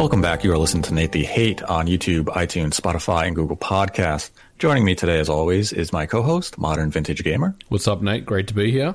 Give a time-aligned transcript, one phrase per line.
[0.00, 0.44] Welcome back.
[0.44, 4.30] You are listening to Nate the Hate on YouTube, iTunes, Spotify, and Google Podcasts.
[4.58, 7.54] Joining me today, as always, is my co-host, Modern Vintage Gamer.
[7.68, 8.24] What's up, Nate?
[8.24, 8.94] Great to be here.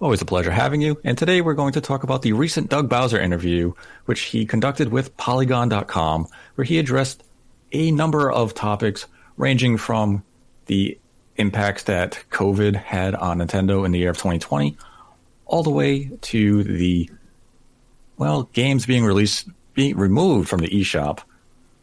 [0.00, 1.00] Always a pleasure having you.
[1.02, 3.72] And today we're going to talk about the recent Doug Bowser interview,
[4.04, 7.24] which he conducted with Polygon.com, where he addressed
[7.72, 9.06] a number of topics
[9.36, 10.22] ranging from
[10.66, 10.96] the
[11.34, 14.76] impacts that COVID had on Nintendo in the year of 2020,
[15.44, 17.10] all the way to the,
[18.16, 21.20] well, games being released being removed from the eShop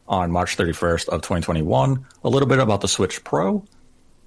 [0.08, 3.64] on March 31st of 2021, a little bit about the Switch Pro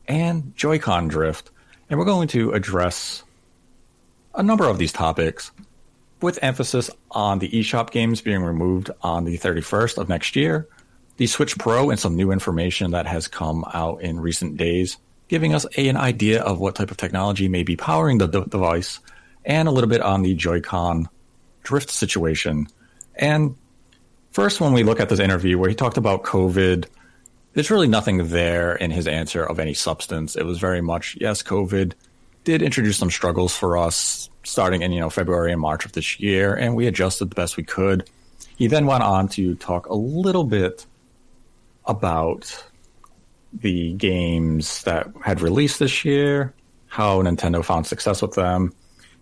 [0.07, 1.51] and Joy-Con drift,
[1.89, 3.23] and we're going to address
[4.35, 5.51] a number of these topics
[6.21, 10.69] with emphasis on the eShop games being removed on the 31st of next year,
[11.17, 15.55] the Switch Pro and some new information that has come out in recent days, giving
[15.55, 19.01] us a, an idea of what type of technology may be powering the de- device,
[19.45, 21.09] and a little bit on the Joy-Con
[21.65, 22.69] drift situation
[23.17, 23.57] and
[24.33, 26.87] first, when we look at this interview where he talked about COVID,
[27.55, 30.37] there's really nothing there in his answer of any substance.
[30.37, 31.93] It was very much, yes, COVID
[32.45, 36.19] did introduce some struggles for us starting in, you know, February and March of this
[36.19, 38.09] year, and we adjusted the best we could.
[38.57, 40.87] He then went on to talk a little bit
[41.87, 42.65] about
[43.53, 46.55] the games that had released this year,
[46.87, 48.73] how Nintendo found success with them.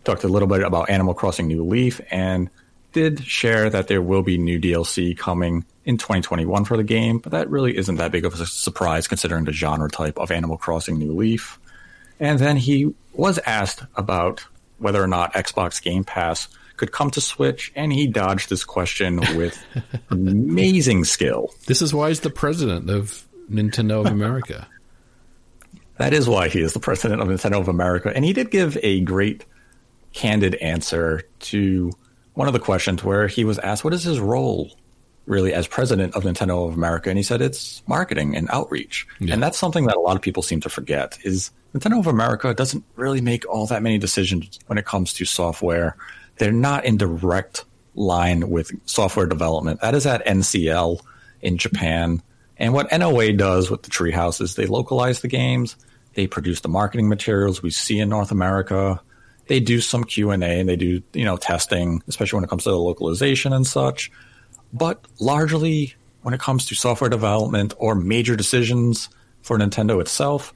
[0.05, 2.49] Talked a little bit about Animal Crossing New Leaf and
[2.93, 7.33] did share that there will be new DLC coming in 2021 for the game, but
[7.33, 10.99] that really isn't that big of a surprise considering the genre type of Animal Crossing
[10.99, 11.59] New Leaf.
[12.19, 14.45] And then he was asked about
[14.79, 19.17] whether or not Xbox Game Pass could come to Switch, and he dodged this question
[19.37, 19.63] with
[20.11, 21.51] amazing skill.
[21.67, 24.67] This is why he's the president of Nintendo of America.
[25.99, 28.79] that is why he is the president of Nintendo of America, and he did give
[28.83, 29.45] a great,
[30.13, 31.93] candid answer to
[32.35, 34.71] one of the questions where he was asked, what is his role
[35.27, 37.11] really as president of Nintendo of America?
[37.11, 39.07] And he said, it's marketing and outreach.
[39.19, 39.35] Yeah.
[39.35, 42.53] And that's something that a lot of people seem to forget is Nintendo of America
[42.55, 45.97] doesn't really make all that many decisions when it comes to software.
[46.37, 47.65] They're not in direct
[47.95, 49.81] line with software development.
[49.81, 51.01] That is at NCL
[51.43, 52.23] in Japan.
[52.57, 55.77] And what NOA does with the Treehouse is they localize the games,
[56.15, 59.01] they produce the marketing materials we see in North America,
[59.51, 62.51] they do some Q and A and they do you know testing, especially when it
[62.51, 64.09] comes to the localization and such.
[64.73, 69.09] But largely, when it comes to software development or major decisions
[69.43, 70.55] for Nintendo itself,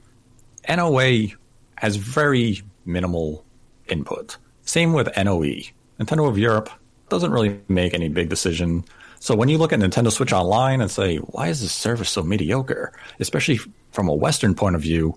[0.69, 1.27] NOA
[1.75, 3.43] has very minimal
[3.89, 4.37] input.
[4.61, 5.59] Same with NOE.
[5.99, 6.69] Nintendo of Europe
[7.09, 8.85] doesn't really make any big decision.
[9.19, 12.23] So when you look at Nintendo Switch Online and say, why is this service so
[12.23, 12.93] mediocre?
[13.19, 13.59] Especially
[13.91, 15.15] from a Western point of view,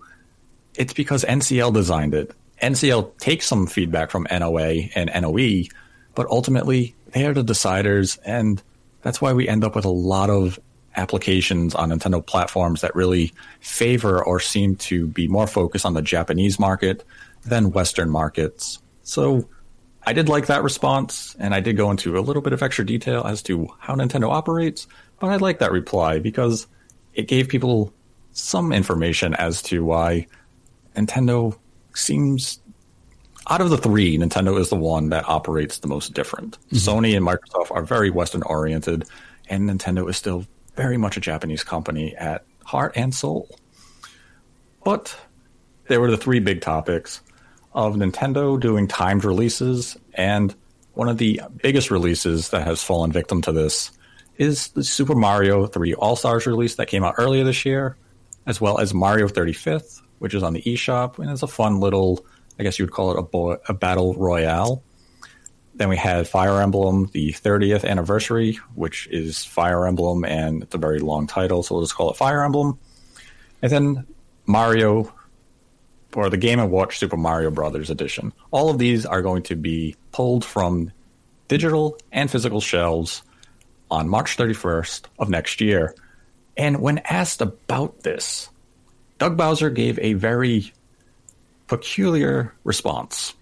[0.75, 2.35] it's because NCL designed it.
[2.63, 5.65] NCL takes some feedback from NOA and NOE,
[6.15, 8.63] but ultimately they are the deciders, and
[9.03, 10.59] that's why we end up with a lot of
[10.97, 16.03] applications on Nintendo platforms that really favor or seem to be more focused on the
[16.03, 17.05] Japanese market
[17.45, 18.81] than Western markets.
[19.05, 19.49] So
[20.05, 22.85] I did like that response, and I did go into a little bit of extra
[22.85, 24.89] detail as to how Nintendo operates,
[25.21, 26.67] but I like that reply because
[27.15, 27.93] it gave people
[28.33, 30.27] some information as to why
[30.97, 31.57] Nintendo
[31.95, 32.61] seems
[33.49, 36.59] out of the three, Nintendo is the one that operates the most different.
[36.71, 36.77] Mm-hmm.
[36.77, 39.05] Sony and Microsoft are very Western oriented,
[39.49, 40.47] and Nintendo is still
[40.77, 43.49] very much a Japanese company at heart and soul.
[44.85, 45.17] But
[45.89, 47.23] there were the three big topics
[47.73, 50.55] of Nintendo doing timed releases, and
[50.93, 53.93] one of the biggest releases that has fallen victim to this
[54.37, 57.97] is the Super Mario 3 All Stars release that came out earlier this year,
[58.47, 62.25] as well as Mario 35th, which is on the eShop, and it's a fun little,
[62.59, 64.83] I guess you would call it a, bo- a battle royale.
[65.75, 70.79] Then we had Fire Emblem, the 30th anniversary, which is Fire Emblem, and it's a
[70.79, 72.79] very long title, so we'll just call it Fire Emblem.
[73.63, 74.07] And then
[74.47, 75.13] Mario,
[76.15, 78.33] or the Game & Watch Super Mario Brothers edition.
[78.51, 80.91] All of these are going to be pulled from
[81.49, 83.23] digital and physical shelves
[83.91, 85.95] on March 31st of next year.
[86.57, 88.49] And when asked about this,
[89.19, 90.73] Doug Bowser gave a very
[91.67, 93.35] peculiar response.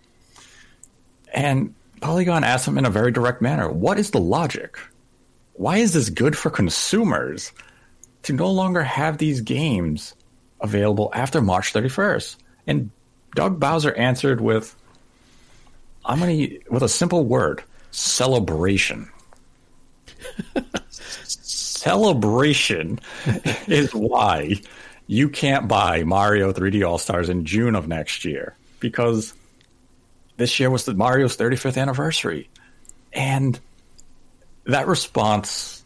[1.33, 4.79] And Polygon asked him in a very direct manner what is the logic?
[5.55, 7.53] Why is this good for consumers
[8.25, 10.15] to no longer have these games
[10.61, 12.37] available after March 31st?
[12.67, 12.91] And
[13.35, 14.75] Doug Bowser answered with,
[16.05, 19.11] I'm going to, with a simple word celebration.
[21.29, 22.99] celebration
[23.67, 24.61] is why
[25.07, 29.35] you can't buy Mario 3D All Stars in June of next year because
[30.37, 32.49] this year was the Mario's 35th anniversary.
[33.13, 33.59] And
[34.65, 35.85] that response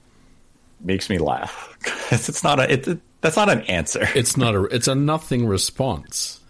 [0.80, 4.08] makes me laugh because it's not a that's not an answer.
[4.14, 6.40] It's not a it's a nothing response,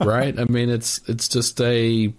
[0.00, 0.38] right?
[0.38, 2.12] I mean, it's it's just a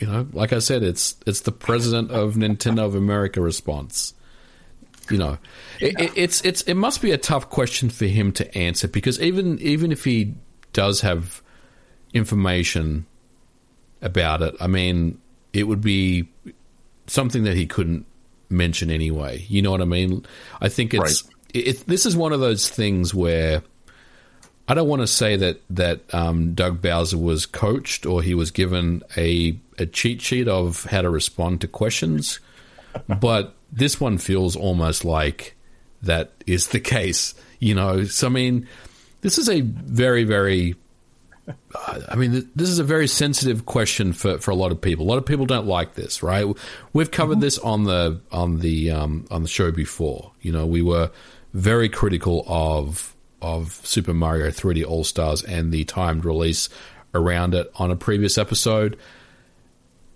[0.00, 4.14] you know, like I said, it's it's the president of Nintendo of America response.
[5.10, 5.38] You know,
[5.80, 9.20] it, it, it's it's it must be a tough question for him to answer because
[9.20, 10.34] even even if he
[10.72, 11.42] does have
[12.14, 13.06] information
[14.00, 15.20] about it, I mean,
[15.52, 16.28] it would be
[17.06, 18.06] something that he couldn't
[18.48, 19.44] mention anyway.
[19.48, 20.24] You know what I mean?
[20.60, 21.34] I think it's right.
[21.52, 23.62] it, this is one of those things where
[24.68, 28.50] I don't want to say that that um, Doug Bowser was coached or he was
[28.50, 32.38] given a a cheat sheet of how to respond to questions,
[33.20, 35.56] but this one feels almost like
[36.02, 37.34] that is the case.
[37.58, 38.68] You know, so I mean,
[39.22, 40.76] this is a very very
[42.08, 45.06] I mean, this is a very sensitive question for, for a lot of people.
[45.06, 46.46] A lot of people don't like this, right?
[46.92, 47.40] We've covered mm-hmm.
[47.40, 50.32] this on the on the um, on the show before.
[50.40, 51.10] You know, we were
[51.52, 56.68] very critical of of Super Mario 3D All Stars and the timed release
[57.12, 58.96] around it on a previous episode,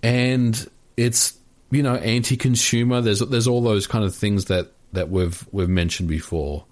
[0.02, 1.36] and it's
[1.76, 3.02] you know anti-consumer.
[3.02, 6.64] There's there's all those kind of things that that we've we've mentioned before.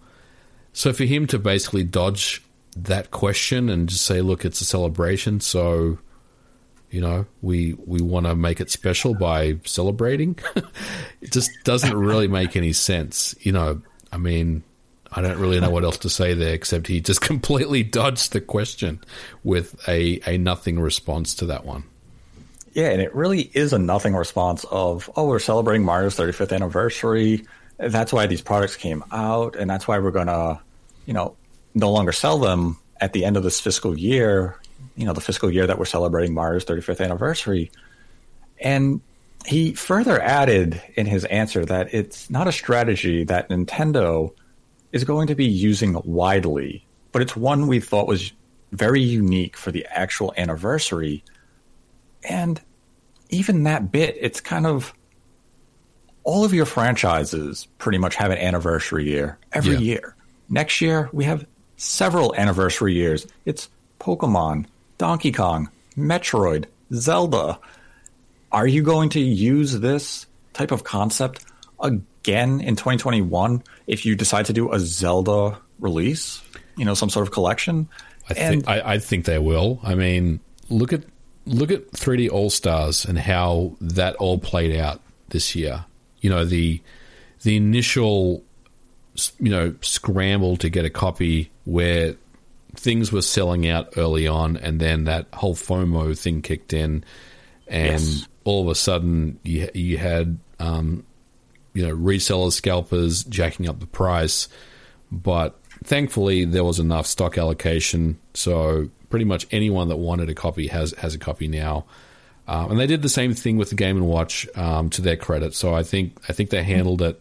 [0.72, 2.42] So for him to basically dodge
[2.76, 5.98] that question and just say, look, it's a celebration, so
[6.90, 10.38] you know we we want to make it special by celebrating.
[11.20, 13.34] it just doesn't really make any sense.
[13.40, 14.64] You know, I mean,
[15.12, 18.40] I don't really know what else to say there except he just completely dodged the
[18.40, 19.00] question
[19.42, 21.84] with a a nothing response to that one.
[22.74, 27.46] Yeah, and it really is a nothing response of, oh, we're celebrating Mario's 35th anniversary.
[27.78, 30.60] That's why these products came out, and that's why we're going to,
[31.06, 31.36] you know,
[31.74, 34.56] no longer sell them at the end of this fiscal year,
[34.96, 37.70] you know, the fiscal year that we're celebrating Mario's 35th anniversary.
[38.60, 39.00] And
[39.44, 44.32] he further added in his answer that it's not a strategy that Nintendo
[44.92, 48.32] is going to be using widely, but it's one we thought was
[48.72, 51.22] very unique for the actual anniversary.
[52.24, 52.60] And
[53.30, 54.94] even that bit, it's kind of
[56.24, 59.80] all of your franchises pretty much have an anniversary year every yeah.
[59.80, 60.16] year.
[60.48, 63.26] Next year, we have several anniversary years.
[63.44, 63.68] It's
[64.00, 64.66] Pokemon,
[64.98, 67.58] Donkey Kong, Metroid, Zelda.
[68.52, 71.44] Are you going to use this type of concept
[71.80, 76.42] again in 2021 if you decide to do a Zelda release?
[76.76, 77.88] You know, some sort of collection.
[78.28, 79.80] I think I, I think they will.
[79.82, 81.04] I mean, look at
[81.46, 85.84] look at 3D All Stars and how that all played out this year.
[86.20, 86.80] You know the
[87.42, 88.42] the initial
[89.38, 92.16] you know scramble to get a copy where
[92.76, 97.04] things were selling out early on, and then that whole FOMO thing kicked in,
[97.68, 98.28] and yes.
[98.44, 101.04] all of a sudden you you had um,
[101.74, 104.48] you know resellers, scalpers jacking up the price,
[105.12, 110.66] but thankfully there was enough stock allocation, so pretty much anyone that wanted a copy
[110.66, 111.84] has has a copy now.
[112.48, 115.16] Um, and they did the same thing with the Game and Watch, um, to their
[115.16, 115.54] credit.
[115.54, 117.20] So I think I think they handled it,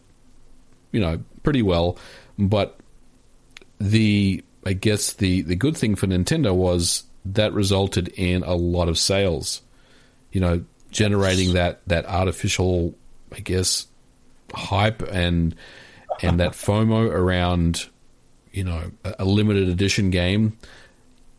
[0.90, 1.96] you know, pretty well.
[2.36, 2.76] But
[3.78, 8.88] the I guess the the good thing for Nintendo was that resulted in a lot
[8.88, 9.62] of sales.
[10.32, 12.96] You know, generating that that artificial,
[13.30, 13.86] I guess,
[14.52, 15.54] hype and
[16.22, 17.88] and that FOMO around,
[18.50, 20.58] you know, a, a limited edition game.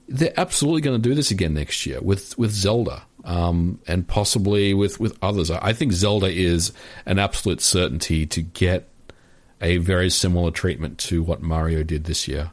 [0.08, 3.04] They're absolutely going to do this again next year with with Zelda.
[3.24, 5.50] Um, and possibly with, with others.
[5.50, 6.72] I think Zelda is
[7.08, 8.88] an absolute certainty to get
[9.60, 12.52] a very similar treatment to what Mario did this year.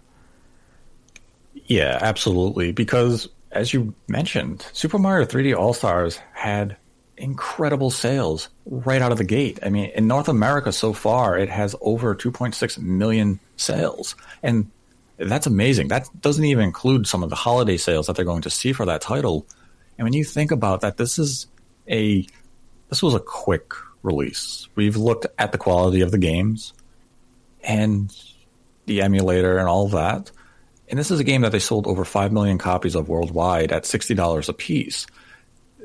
[1.66, 2.72] Yeah, absolutely.
[2.72, 6.76] Because as you mentioned, Super Mario 3D All Stars had
[7.16, 9.58] incredible sales right out of the gate.
[9.62, 14.16] I mean, in North America so far, it has over 2.6 million sales.
[14.42, 14.70] And
[15.18, 15.88] that's amazing.
[15.88, 18.86] That doesn't even include some of the holiday sales that they're going to see for
[18.86, 19.46] that title.
[19.98, 21.46] And when you think about that, this is
[21.88, 22.26] a
[22.88, 24.68] this was a quick release.
[24.74, 26.74] We've looked at the quality of the games
[27.62, 28.14] and
[28.86, 30.30] the emulator and all that.
[30.88, 33.84] And this is a game that they sold over 5 million copies of worldwide at
[33.84, 35.06] $60 a piece.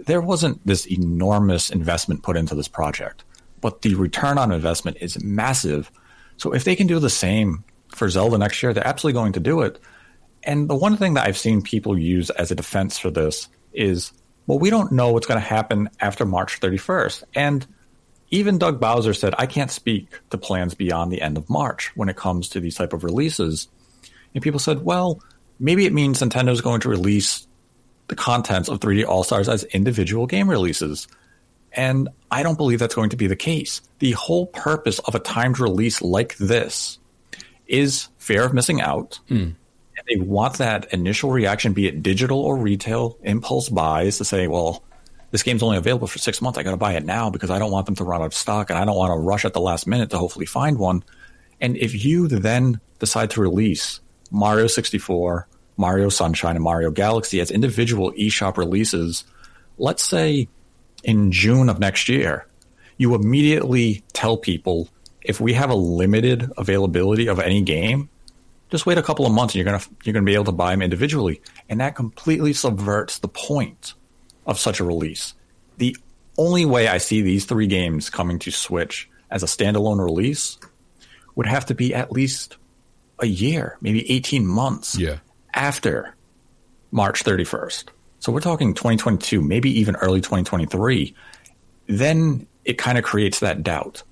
[0.06, 3.24] There wasn't this enormous investment put into this project,
[3.62, 5.92] but the return on investment is massive.
[6.36, 7.64] So if they can do the same
[7.98, 9.80] for Zelda next year, they're absolutely going to do it.
[10.44, 14.14] And the one thing that I've seen people use as a defense for this is,
[14.46, 17.24] well, we don't know what's going to happen after March 31st.
[17.36, 17.68] And
[18.30, 22.10] even Doug Bowser said, I can't speak to plans beyond the end of March when
[22.10, 23.68] it comes to these type of releases.
[24.34, 25.22] And people said, well,
[25.60, 27.48] maybe it means Nintendo is going to release
[28.08, 31.08] the contents of 3D All Stars as individual game releases.
[31.74, 33.82] And I don't believe that's going to be the case.
[34.00, 37.00] The whole purpose of a timed release like this
[37.68, 39.20] is fear of missing out.
[39.30, 39.56] Mm.
[40.08, 44.84] They want that initial reaction, be it digital or retail, impulse buys to say, well,
[45.32, 46.58] this game's only available for six months.
[46.58, 48.34] I got to buy it now because I don't want them to run out of
[48.34, 51.04] stock and I don't want to rush at the last minute to hopefully find one.
[51.60, 54.00] And if you then decide to release
[54.32, 59.26] Mario 64, Mario Sunshine, and Mario Galaxy as individual eShop releases,
[59.78, 60.48] let's say
[61.04, 62.48] in June of next year,
[62.98, 64.90] you immediately tell people
[65.28, 68.10] if we have a limited availability of any game,
[68.72, 70.72] just wait a couple of months and you're gonna you're gonna be able to buy
[70.72, 73.94] them individually, and that completely subverts the point
[74.46, 75.34] of such a release.
[75.78, 75.96] The
[76.38, 80.58] only way I see these three games coming to Switch as a standalone release
[81.36, 82.58] would have to be at least
[83.20, 85.18] a year, maybe 18 months yeah.
[85.54, 86.16] after
[86.92, 87.90] March 31st.
[88.20, 91.14] So we're talking 2022, maybe even early 2023.
[91.88, 94.04] Then it kind of creates that doubt.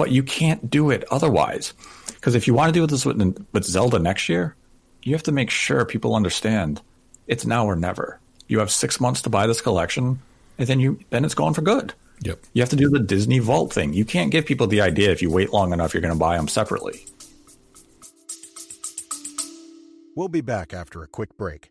[0.00, 1.74] But you can't do it otherwise.
[2.06, 3.20] Because if you want to do this with,
[3.52, 4.56] with Zelda next year,
[5.02, 6.80] you have to make sure people understand
[7.26, 8.18] it's now or never.
[8.48, 10.22] You have six months to buy this collection,
[10.56, 11.92] and then you then it's gone for good.
[12.22, 12.38] Yep.
[12.54, 13.92] You have to do the Disney Vault thing.
[13.92, 16.38] You can't give people the idea if you wait long enough you're going to buy
[16.38, 17.04] them separately.
[20.16, 21.70] We'll be back after a quick break.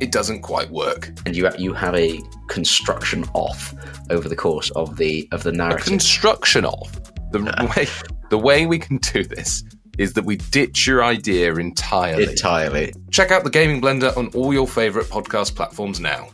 [0.00, 1.10] it doesn't quite work.
[1.26, 3.74] And you you have a construction off
[4.10, 5.86] over the course of the of the narrative.
[5.86, 6.98] A construction off.
[7.32, 7.86] The way
[8.30, 9.62] the way we can do this
[9.98, 12.24] is that we ditch your idea entirely.
[12.24, 12.94] Entirely.
[13.10, 16.30] Check out the Gaming Blender on all your favorite podcast platforms now.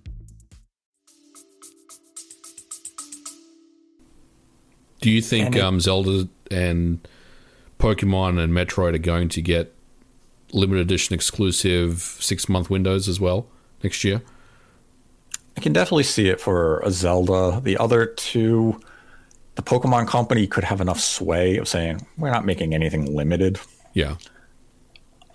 [5.00, 7.06] Do you think um, Zelda and
[7.78, 9.74] Pokemon and Metroid are going to get
[10.52, 13.48] limited edition exclusive six month windows as well
[13.86, 14.20] next year?
[15.56, 17.60] I can definitely see it for a Zelda.
[17.62, 18.80] The other two,
[19.54, 23.60] the Pokemon Company could have enough sway of saying, we're not making anything limited.
[23.94, 24.16] Yeah.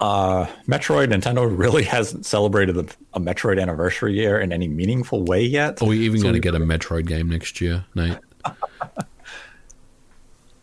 [0.01, 5.43] Uh, Metroid, Nintendo really hasn't celebrated a, a, Metroid anniversary year in any meaningful way
[5.43, 5.81] yet.
[5.81, 8.17] Are we even so going to get a Metroid game next year, Nate?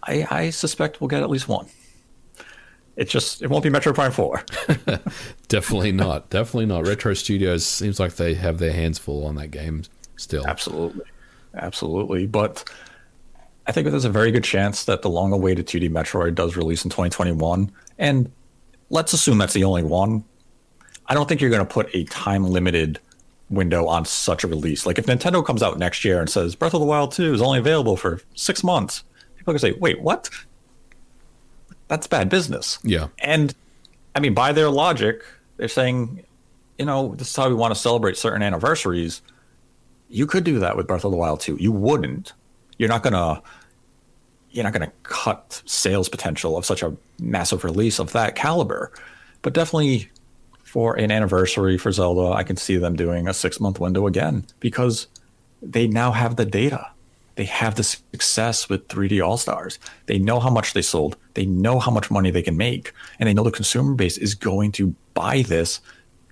[0.02, 1.68] I, I suspect we'll get at least one.
[2.98, 4.42] It just it won't be Metroid Prime Four.
[5.48, 6.28] Definitely not.
[6.30, 6.84] Definitely not.
[6.84, 9.84] Retro Studios seems like they have their hands full on that game
[10.16, 10.44] still.
[10.44, 11.04] Absolutely,
[11.54, 12.26] absolutely.
[12.26, 12.68] But
[13.68, 16.90] I think there's a very good chance that the long-awaited 2D Metroid does release in
[16.90, 18.32] 2021, and
[18.90, 20.24] let's assume that's the only one.
[21.06, 22.98] I don't think you're going to put a time-limited
[23.48, 24.86] window on such a release.
[24.86, 27.40] Like if Nintendo comes out next year and says Breath of the Wild 2 is
[27.40, 29.04] only available for six months,
[29.36, 30.28] people are going to say, "Wait, what?"
[31.88, 32.78] That's bad business.
[32.82, 33.08] Yeah.
[33.18, 33.54] And
[34.14, 35.24] I mean, by their logic,
[35.56, 36.24] they're saying,
[36.78, 39.22] you know, this is how we want to celebrate certain anniversaries.
[40.08, 41.56] You could do that with Breath of the Wild too.
[41.58, 42.32] You wouldn't.
[42.78, 43.42] You're not gonna
[44.50, 48.92] you're not gonna cut sales potential of such a massive release of that caliber.
[49.42, 50.10] But definitely
[50.62, 54.44] for an anniversary for Zelda, I can see them doing a six month window again
[54.60, 55.06] because
[55.62, 56.90] they now have the data
[57.38, 59.78] they have the success with 3D All Stars.
[60.06, 61.16] They know how much they sold.
[61.34, 64.34] They know how much money they can make, and they know the consumer base is
[64.34, 65.80] going to buy this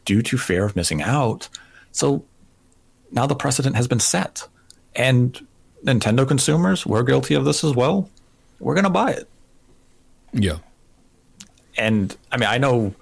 [0.05, 1.49] due to fear of missing out.
[1.93, 2.25] So
[3.13, 4.49] now the precedent has been set,
[4.97, 5.47] and
[5.85, 8.11] Nintendo consumers, we're guilty of this as well.
[8.59, 9.29] We're going to buy it.
[10.33, 10.59] Yeah.
[11.79, 12.97] And I mean, I know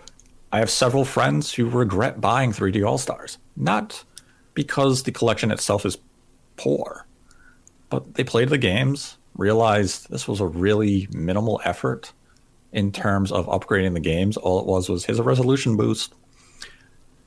[0.52, 4.04] I have several friends who regret buying 3D All Stars, not
[4.52, 5.96] because the collection itself is
[6.58, 7.06] poor
[7.94, 12.12] but they played the games, realized this was a really minimal effort
[12.72, 14.36] in terms of upgrading the games.
[14.36, 16.12] All it was was his resolution boost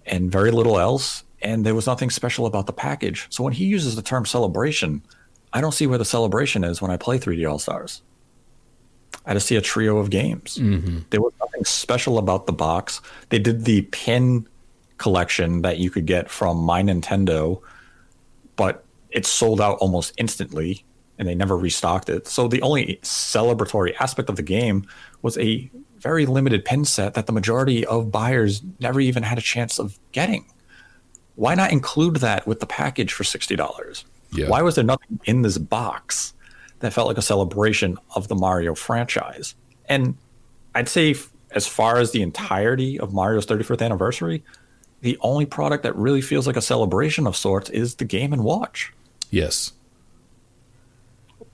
[0.06, 1.24] and very little else.
[1.42, 3.28] And there was nothing special about the package.
[3.30, 5.02] So when he uses the term celebration,
[5.54, 8.02] I don't see where the celebration is when I play 3D All Stars.
[9.26, 10.58] I just see a trio of games.
[10.58, 11.00] Mm-hmm.
[11.12, 13.00] There was nothing special about the box.
[13.30, 14.46] They did the pin
[14.98, 17.62] collection that you could get from My Nintendo,
[18.58, 20.84] but it sold out almost instantly
[21.18, 22.28] and they never restocked it.
[22.28, 24.88] So the only celebratory aspect of the game
[25.22, 29.42] was a very limited pin set that the majority of buyers never even had a
[29.42, 30.46] chance of getting.
[31.36, 34.04] Why not include that with the package for $60?
[34.32, 34.50] Yeah.
[34.50, 36.34] Why was there nothing in this box
[36.80, 39.56] that felt like a celebration of the Mario franchise?
[39.90, 40.18] And
[40.76, 41.16] I'd say
[41.52, 44.44] as far as the entirety of Mario's 35th anniversary,
[45.02, 48.44] the only product that really feels like a celebration of sorts is the Game and
[48.44, 48.92] Watch.
[49.30, 49.74] Yes.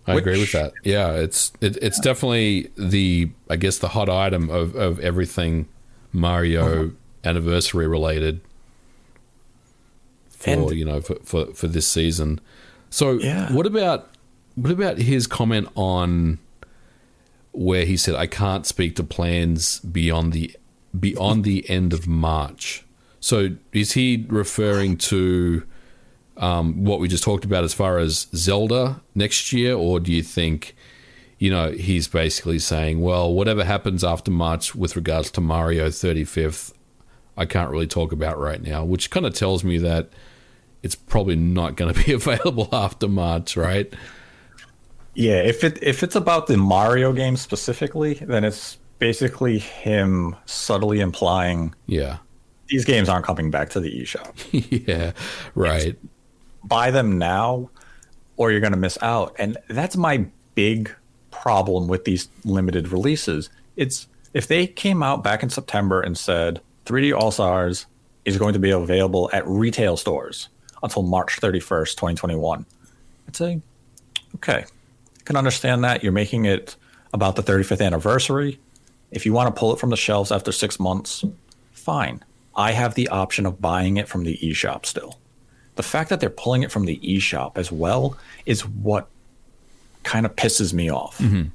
[0.06, 0.74] I agree with that.
[0.84, 5.68] Yeah, it's it, it's definitely the I guess the hot item of, of everything
[6.12, 6.90] Mario uh-huh.
[7.24, 8.42] anniversary related
[10.30, 12.40] for And- you know for, for, for this season.
[12.90, 13.52] So Yeah.
[13.54, 14.10] what about
[14.56, 16.38] what about his comment on
[17.54, 20.56] where he said I can't speak to plans beyond the
[21.00, 22.84] beyond the end of March.
[23.20, 25.64] So is he referring to
[26.38, 30.24] um, what we just talked about as far as Zelda next year, or do you
[30.24, 30.76] think,
[31.40, 36.74] you know, he's basically saying, well, whatever happens after March with regards to Mario 35th,
[37.38, 40.10] I can't really talk about right now, which kind of tells me that
[40.84, 43.92] it's probably not going to be available after March, right?
[45.16, 51.02] Yeah, if it if it's about the Mario game specifically, then it's basically him subtly
[51.02, 52.18] implying Yeah.
[52.70, 54.34] these games aren't coming back to the eShop.
[54.88, 55.12] yeah.
[55.54, 55.98] Right.
[56.64, 57.70] Buy them now
[58.38, 59.36] or you're going to miss out.
[59.38, 60.94] And that's my big
[61.32, 63.50] problem with these limited releases.
[63.76, 67.86] It's if they came out back in September and said 3D All Stars
[68.26, 70.50] is going to be available at retail stores
[70.82, 72.66] until March 31st, 2021.
[73.28, 73.62] I'd say,
[74.36, 76.04] okay, I can understand that.
[76.04, 76.76] You're making it
[77.14, 78.60] about the 35th anniversary.
[79.12, 81.24] If you want to pull it from the shelves after six months,
[81.72, 82.24] fine.
[82.56, 85.20] I have the option of buying it from the eShop still.
[85.76, 89.08] The fact that they're pulling it from the eShop as well is what
[90.04, 91.18] kind of pisses me off.
[91.18, 91.50] Mm-hmm.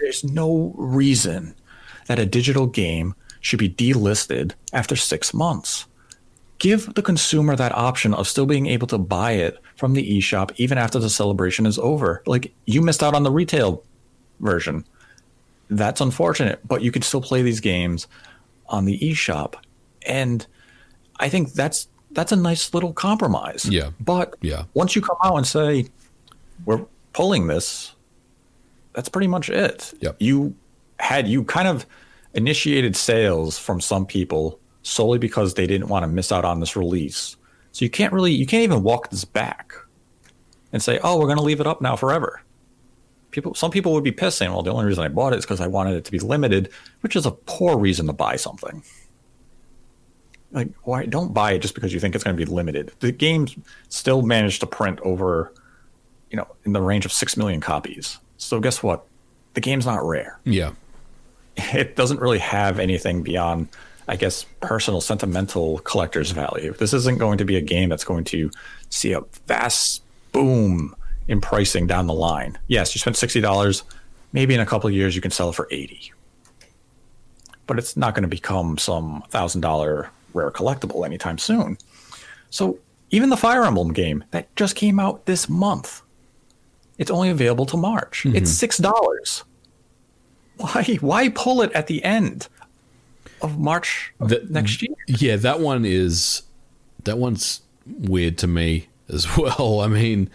[0.00, 1.54] There's no reason
[2.06, 5.86] that a digital game should be delisted after six months.
[6.58, 10.50] Give the consumer that option of still being able to buy it from the eShop
[10.56, 12.22] even after the celebration is over.
[12.26, 13.84] Like you missed out on the retail
[14.40, 14.84] version.
[15.70, 18.08] That's unfortunate, but you can still play these games
[18.68, 19.54] on the eShop.
[20.02, 20.46] And
[21.20, 23.66] I think that's that's a nice little compromise.
[23.70, 23.90] Yeah.
[24.00, 24.64] But Yeah.
[24.74, 25.86] once you come out and say
[26.64, 27.92] we're pulling this,
[28.94, 29.92] that's pretty much it.
[30.00, 30.16] Yep.
[30.20, 30.54] You
[30.98, 31.86] had you kind of
[32.34, 36.76] initiated sales from some people solely because they didn't want to miss out on this
[36.76, 37.36] release.
[37.72, 39.72] So you can't really you can't even walk this back
[40.72, 42.42] and say, "Oh, we're going to leave it up now forever."
[43.30, 45.44] People some people would be pissed saying, "Well, the only reason I bought it is
[45.44, 46.70] because I wanted it to be limited,"
[47.02, 48.82] which is a poor reason to buy something.
[50.50, 52.92] Like, why don't buy it just because you think it's going to be limited?
[53.00, 53.48] The game
[53.90, 55.52] still managed to print over,
[56.30, 58.18] you know, in the range of six million copies.
[58.38, 59.04] So guess what?
[59.54, 60.38] The game's not rare.
[60.44, 60.72] Yeah.
[61.74, 63.68] It doesn't really have anything beyond,
[64.06, 66.72] I guess, personal, sentimental collector's value.
[66.72, 68.52] This isn't going to be a game that's going to
[68.90, 70.94] see a vast boom
[71.26, 72.56] in pricing down the line.
[72.68, 73.82] Yes, you spent sixty dollars.
[74.32, 76.12] Maybe in a couple of years you can sell it for eighty.
[77.66, 81.78] But it's not going to become some thousand dollar rare collectible anytime soon.
[82.50, 82.78] So
[83.10, 86.02] even the Fire Emblem game that just came out this month,
[86.98, 88.24] it's only available till March.
[88.24, 88.36] Mm-hmm.
[88.36, 89.44] It's six dollars.
[90.56, 90.98] Why?
[91.00, 92.48] Why pull it at the end
[93.42, 94.94] of March of The- next year?
[95.06, 96.42] Yeah, that one is
[97.04, 99.80] that one's weird to me as well.
[99.80, 100.28] I mean,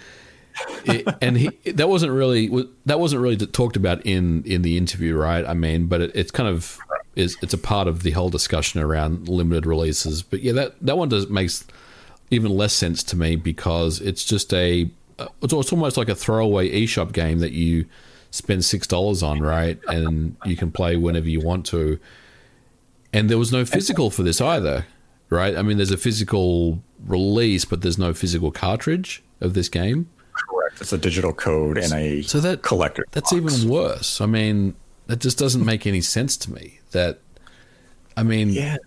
[0.86, 2.47] it, and he that wasn't really
[2.86, 5.45] that wasn't really talked about in in the interview, right?
[5.45, 6.79] I mean, but it, it's kind of
[7.15, 10.23] is it's a part of the whole discussion around limited releases.
[10.23, 11.65] But yeah, that that one does makes
[12.32, 16.15] even less sense to me because it's just a uh, it's, it's almost like a
[16.15, 17.86] throwaway eShop game that you
[18.32, 19.80] spend six dollars on, right?
[19.88, 21.99] And you can play whenever you want to.
[23.12, 24.88] And there was no physical for this either,
[25.30, 25.56] right?
[25.56, 30.10] I mean, there's a physical release, but there's no physical cartridge of this game.
[30.34, 30.82] Correct.
[30.82, 33.06] It's a digital code and a So that collector.
[33.12, 33.60] That's box.
[33.60, 34.19] even worse.
[34.19, 34.76] I mean,
[35.07, 36.79] that just doesn't make any sense to me.
[36.91, 37.19] That,
[38.15, 38.77] I mean, yeah.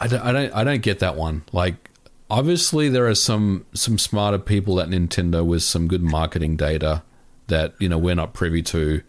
[0.00, 1.42] I don't, I don't, I don't get that one.
[1.52, 1.90] Like,
[2.30, 7.02] obviously, there are some some smarter people at Nintendo with some good marketing data
[7.48, 9.02] that you know we're not privy to,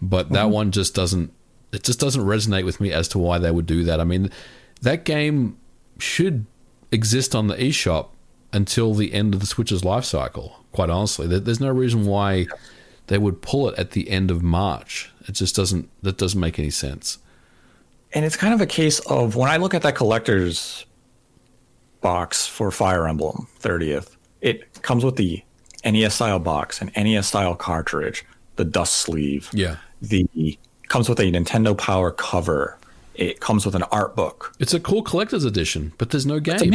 [0.00, 0.52] but that mm-hmm.
[0.52, 1.32] one just doesn't.
[1.72, 4.00] It just doesn't resonate with me as to why they would do that.
[4.00, 4.30] I mean,
[4.82, 5.56] that game
[5.98, 6.46] should
[6.90, 8.08] exist on the eShop
[8.52, 10.64] until the end of the Switch's life cycle.
[10.72, 12.46] Quite honestly, there's no reason why
[13.10, 15.10] they would pull it at the end of March.
[15.26, 15.90] It just doesn't.
[16.02, 17.18] That doesn't make any sense.
[18.14, 20.86] And it's kind of a case of when I look at that collector's
[22.00, 25.42] box for Fire Emblem 30th, it comes with the
[25.84, 29.50] NES style box, an NES style cartridge, the dust sleeve.
[29.52, 29.76] Yeah.
[30.00, 32.78] The comes with a Nintendo Power cover.
[33.16, 34.54] It comes with an art book.
[34.60, 36.74] It's a cool collector's edition, but there's no game.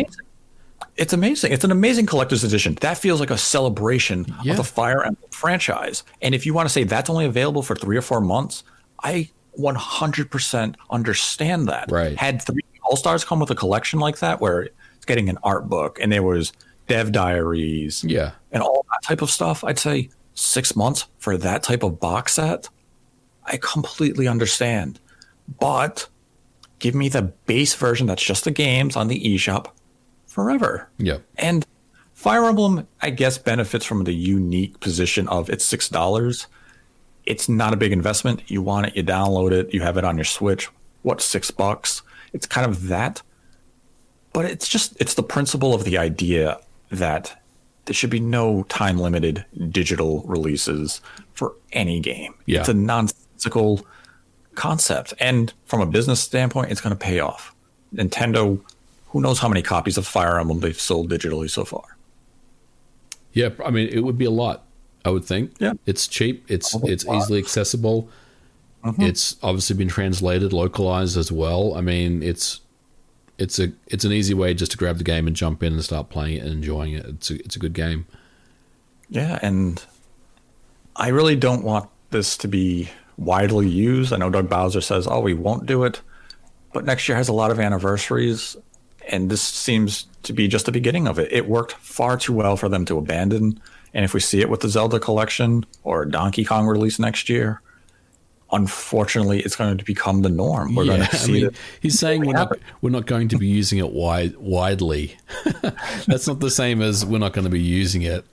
[0.98, 1.52] It's amazing.
[1.52, 2.76] It's an amazing collector's edition.
[2.82, 4.52] That feels like a celebration Yeah.
[4.52, 6.04] of the Fire Emblem franchise.
[6.22, 8.64] And if you want to say that's only available for three or four months,
[9.04, 9.30] I
[9.60, 11.92] 100% understand that.
[11.92, 12.18] Right.
[12.18, 14.62] Had three All Stars come with a collection like that, where
[14.96, 16.54] it's getting an art book and there was
[16.88, 18.32] dev diaries Yeah.
[18.52, 22.34] and all that type of stuff, I'd say six months for that type of box
[22.34, 22.70] set.
[23.46, 25.00] I completely understand.
[25.60, 26.08] But
[26.80, 29.68] give me the base version that's just the games on the eShop
[30.36, 30.90] forever.
[30.98, 31.20] Yeah.
[31.38, 31.66] And
[32.14, 36.48] Fire Emblem, I guess, benefits from the unique position of it's six dollars.
[37.26, 38.52] It's not a big investment.
[38.52, 40.70] You want it, you download it, you have it on your Switch.
[41.04, 42.02] What six bucks?
[42.34, 43.22] It's kind of that.
[44.34, 46.60] But it's just it's the principle of the idea
[46.92, 47.42] that
[47.86, 51.00] there should be no time limited digital releases
[51.34, 52.34] for any game.
[52.46, 52.60] Yeah.
[52.60, 53.88] It's a nonsensical
[54.56, 55.14] concept.
[55.18, 57.56] And from a business standpoint, it's going to pay off.
[57.94, 58.60] Nintendo,
[59.16, 61.96] who knows how many copies of Fire Emblem they've sold digitally so far?
[63.32, 64.66] Yeah, I mean, it would be a lot.
[65.06, 65.54] I would think.
[65.58, 65.72] Yeah.
[65.86, 66.44] it's cheap.
[66.50, 68.10] It's Probably it's easily accessible.
[68.84, 69.04] Mm-hmm.
[69.04, 71.76] It's obviously been translated, localized as well.
[71.76, 72.60] I mean, it's
[73.38, 75.82] it's a it's an easy way just to grab the game and jump in and
[75.82, 77.06] start playing it and enjoying it.
[77.06, 78.08] It's a, it's a good game.
[79.08, 79.82] Yeah, and
[80.98, 84.12] I really don't want this to be widely used.
[84.12, 86.02] I know Doug Bowser says, "Oh, we won't do it,"
[86.74, 88.58] but next year has a lot of anniversaries,
[89.10, 91.32] and this seems to be just the beginning of it.
[91.32, 93.60] It worked far too well for them to abandon,
[93.94, 97.30] and if we see it with the Zelda collection or a Donkey Kong release next
[97.30, 97.62] year,
[98.52, 100.76] unfortunately, it's going to become the norm.
[100.76, 101.56] We're going Yeah, to I see mean, it.
[101.82, 105.16] he's saying we're not we're not going to be using it wide widely.
[106.08, 108.26] That's not the same as we're not going to be using it.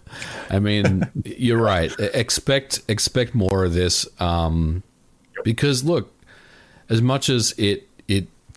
[0.50, 1.92] I mean, you're right.
[1.98, 4.82] Expect expect more of this um,
[5.44, 6.12] because look,
[6.88, 7.87] as much as it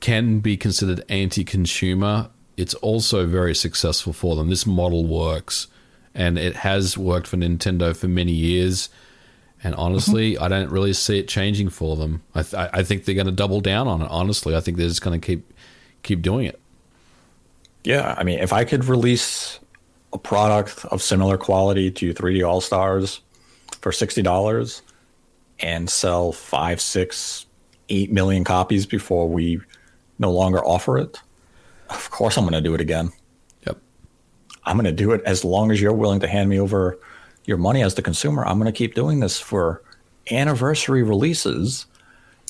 [0.01, 4.49] can be considered anti-consumer, it's also very successful for them.
[4.49, 5.67] This model works,
[6.13, 8.89] and it has worked for Nintendo for many years.
[9.63, 10.43] And honestly, mm-hmm.
[10.43, 12.23] I don't really see it changing for them.
[12.35, 14.07] I, th- I think they're going to double down on it.
[14.09, 15.53] Honestly, I think they're just going to keep
[16.03, 16.59] keep doing it.
[17.83, 19.59] Yeah, I mean, if I could release
[20.13, 23.21] a product of similar quality to 3D All Stars
[23.79, 24.81] for sixty dollars
[25.59, 27.45] and sell five, six,
[27.89, 29.61] eight million copies before we
[30.21, 31.19] no longer offer it,
[31.89, 33.11] of course I'm going to do it again.
[33.67, 33.77] Yep.
[34.63, 36.99] I'm going to do it as long as you're willing to hand me over
[37.45, 38.45] your money as the consumer.
[38.45, 39.83] I'm going to keep doing this for
[40.31, 41.85] anniversary releases.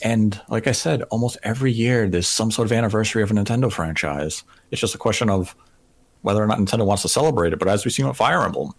[0.04, 3.72] And like I said, almost every year there's some sort of anniversary of a Nintendo
[3.72, 4.44] franchise.
[4.70, 5.56] It's just a question of
[6.22, 7.60] whether or not Nintendo wants to celebrate it.
[7.60, 8.74] But as we've seen with Fire Emblem,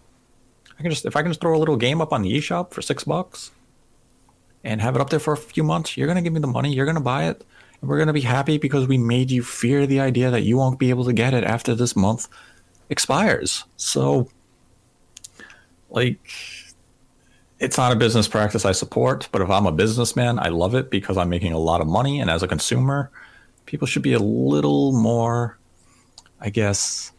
[0.77, 2.71] I can just if I can just throw a little game up on the eShop
[2.71, 3.51] for six bucks
[4.63, 6.73] and have it up there for a few months, you're gonna give me the money,
[6.73, 7.43] you're gonna buy it,
[7.83, 10.89] we're gonna be happy because we made you fear the idea that you won't be
[10.89, 12.27] able to get it after this month
[12.89, 13.65] expires.
[13.75, 14.29] So
[15.89, 16.19] like
[17.59, 20.89] it's not a business practice I support, but if I'm a businessman, I love it
[20.89, 22.19] because I'm making a lot of money.
[22.19, 23.11] And as a consumer,
[23.65, 25.57] people should be a little more,
[26.41, 27.11] I guess,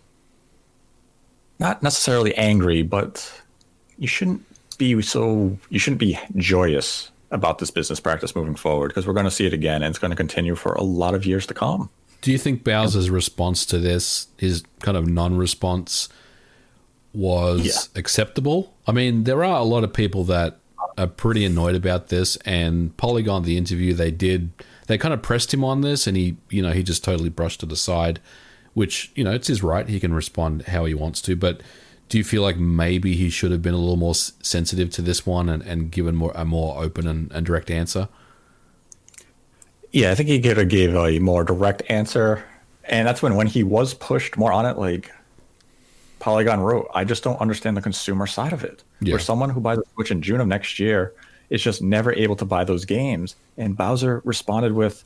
[1.59, 3.43] not necessarily angry, but
[3.99, 4.45] you shouldn't
[4.77, 9.25] be so, you shouldn't be joyous about this business practice moving forward because we're going
[9.25, 11.55] to see it again and it's going to continue for a lot of years to
[11.55, 11.91] come.
[12.23, 16.09] Do you think Bowser's response to this, his kind of non-response,
[17.13, 17.99] was Yeah.
[18.01, 18.73] acceptable?
[18.87, 20.59] I mean, there are a lot of people that
[20.97, 24.51] are pretty annoyed about this, and Polygon, the interview they did,
[24.87, 27.63] they kind of pressed him on this, and he, you know, he just totally brushed
[27.63, 28.21] it aside.
[28.75, 31.37] Which you know, it's his right; he can respond how he wants to.
[31.37, 31.61] But
[32.09, 35.27] do you feel like maybe he should have been a little more sensitive to this
[35.27, 38.09] one and, and given more a more open and, and direct answer?
[39.93, 42.45] Yeah, I think he could have gave a more direct answer,
[42.85, 44.77] and that's when when he was pushed more on it.
[44.77, 45.11] Like
[46.19, 48.83] Polygon wrote, I just don't understand the consumer side of it.
[49.01, 49.13] Yeah.
[49.13, 51.15] Where someone who buys a Switch in June of next year
[51.51, 55.05] is just never able to buy those games, and Bowser responded with,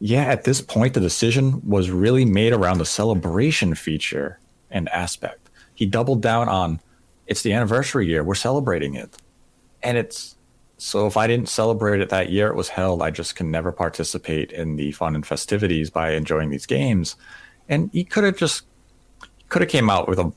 [0.00, 4.38] "Yeah, at this point, the decision was really made around the celebration feature
[4.70, 5.45] and aspect.
[5.76, 6.80] He doubled down on,
[7.28, 9.16] it's the anniversary year, we're celebrating it,
[9.84, 10.36] and it's."
[10.78, 13.72] So if I didn't celebrate it that year it was held, I just can never
[13.72, 17.16] participate in the fun and festivities by enjoying these games.
[17.68, 18.64] And he could have just
[19.48, 20.32] could have came out with a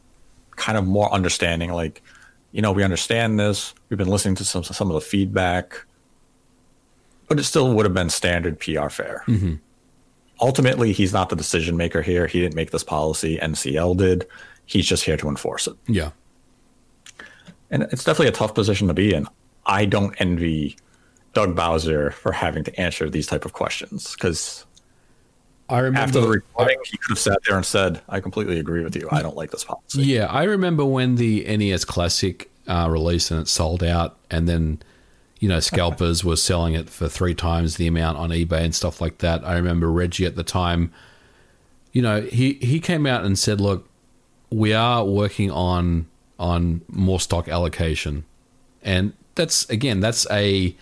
[0.56, 2.02] kind of more understanding, like,
[2.52, 3.74] you know, we understand this.
[3.90, 5.86] We've been listening to some some of the feedback,
[7.28, 9.24] but it still would have been standard PR fare.
[9.28, 9.56] Mm-hmm.
[10.42, 12.28] Ultimately, he's not the decision maker here.
[12.28, 13.38] He didn't make this policy.
[13.38, 14.26] NCL did.
[14.70, 16.12] He's just here to enforce it Yeah,
[17.72, 19.28] and it's definitely a tough position to be in.
[19.66, 20.78] I don't envy
[21.34, 24.66] Doug Bowser for having to answer these type of questions because
[25.70, 28.84] I remember after the recording, he could have sat there and said, "I completely agree
[28.84, 29.08] with you.
[29.12, 33.42] I don't like this policy." Yeah, I remember when the NES Classic uh, released and
[33.42, 34.82] it sold out, and then
[35.40, 39.00] you know, scalpers were selling it for three times the amount on eBay and stuff
[39.00, 39.44] like that.
[39.46, 40.92] I remember Reggie at the time,
[41.94, 43.89] you know, he, he came out and said, look,
[44.52, 46.08] we are working on
[46.40, 48.24] on more stock allocation.
[48.84, 50.76] And that's again, that's a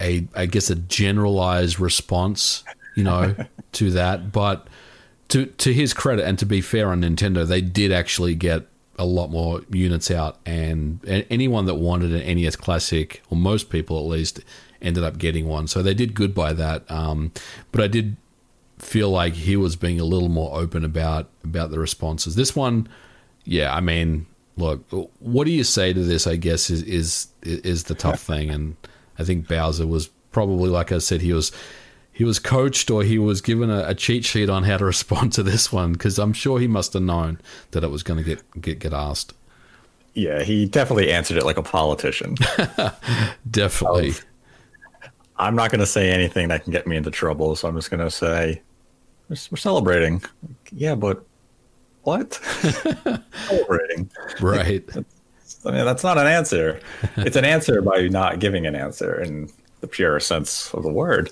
[0.00, 2.64] a I guess a generalized response,
[2.96, 3.34] you know,
[3.72, 4.32] to that.
[4.32, 4.68] But
[5.28, 8.66] to to his credit and to be fair on Nintendo, they did actually get
[8.98, 13.70] a lot more units out, and, and anyone that wanted an NES Classic, or most
[13.70, 14.40] people at least,
[14.82, 15.68] ended up getting one.
[15.68, 16.90] So they did good by that.
[16.90, 17.30] Um,
[17.70, 18.16] but I did
[18.78, 22.34] feel like he was being a little more open about about the responses.
[22.34, 22.88] This one,
[23.44, 24.84] yeah, I mean, look,
[25.20, 26.26] what do you say to this?
[26.26, 28.76] I guess is is is the tough thing, and
[29.18, 31.52] I think Bowser was probably, like I said, he was
[32.12, 35.32] he was coached or he was given a, a cheat sheet on how to respond
[35.34, 38.24] to this one because I'm sure he must have known that it was going to
[38.24, 39.34] get, get get asked.
[40.14, 42.34] Yeah, he definitely answered it like a politician.
[43.50, 44.14] definitely.
[45.36, 47.88] I'm not going to say anything that can get me into trouble, so I'm just
[47.88, 48.60] going to say
[49.28, 50.22] we're, we're celebrating.
[50.72, 51.24] Yeah, but
[52.02, 52.34] what?
[53.46, 54.10] celebrating.
[54.40, 54.84] Right.
[55.64, 56.80] I mean, that's not an answer.
[57.16, 61.30] It's an answer by not giving an answer in the pure sense of the word.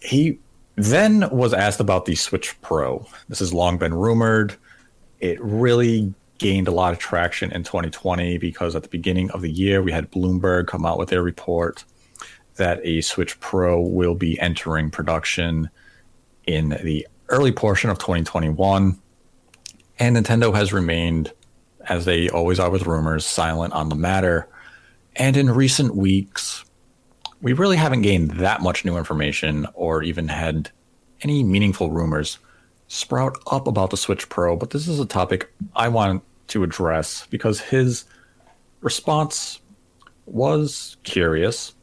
[0.00, 0.38] He
[0.76, 3.06] then was asked about the Switch Pro.
[3.28, 4.56] This has long been rumored.
[5.20, 9.50] It really gained a lot of traction in 2020 because at the beginning of the
[9.50, 11.84] year, we had Bloomberg come out with their report
[12.56, 15.68] that a Switch Pro will be entering production
[16.48, 18.98] in the early portion of 2021.
[19.98, 21.30] And Nintendo has remained,
[21.86, 24.48] as they always are with rumors, silent on the matter.
[25.14, 26.64] And in recent weeks,
[27.42, 30.70] we really haven't gained that much new information or even had
[31.20, 32.38] any meaningful rumors
[32.86, 37.26] sprout up about the Switch Pro, but this is a topic I want to address
[37.28, 38.04] because his
[38.80, 39.60] response
[40.24, 41.74] was curious.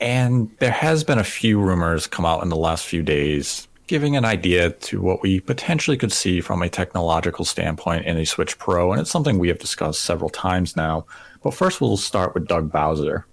[0.00, 4.16] And there has been a few rumors come out in the last few days giving
[4.16, 8.58] an idea to what we potentially could see from a technological standpoint in a Switch
[8.58, 8.92] Pro.
[8.92, 11.04] And it's something we have discussed several times now.
[11.42, 13.26] But first, we'll start with Doug Bowser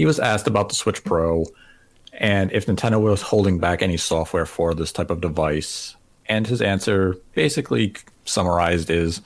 [0.00, 1.44] he was asked about the Switch Pro
[2.14, 5.94] and if Nintendo was holding back any software for this type of device.
[6.24, 9.20] And his answer basically summarized is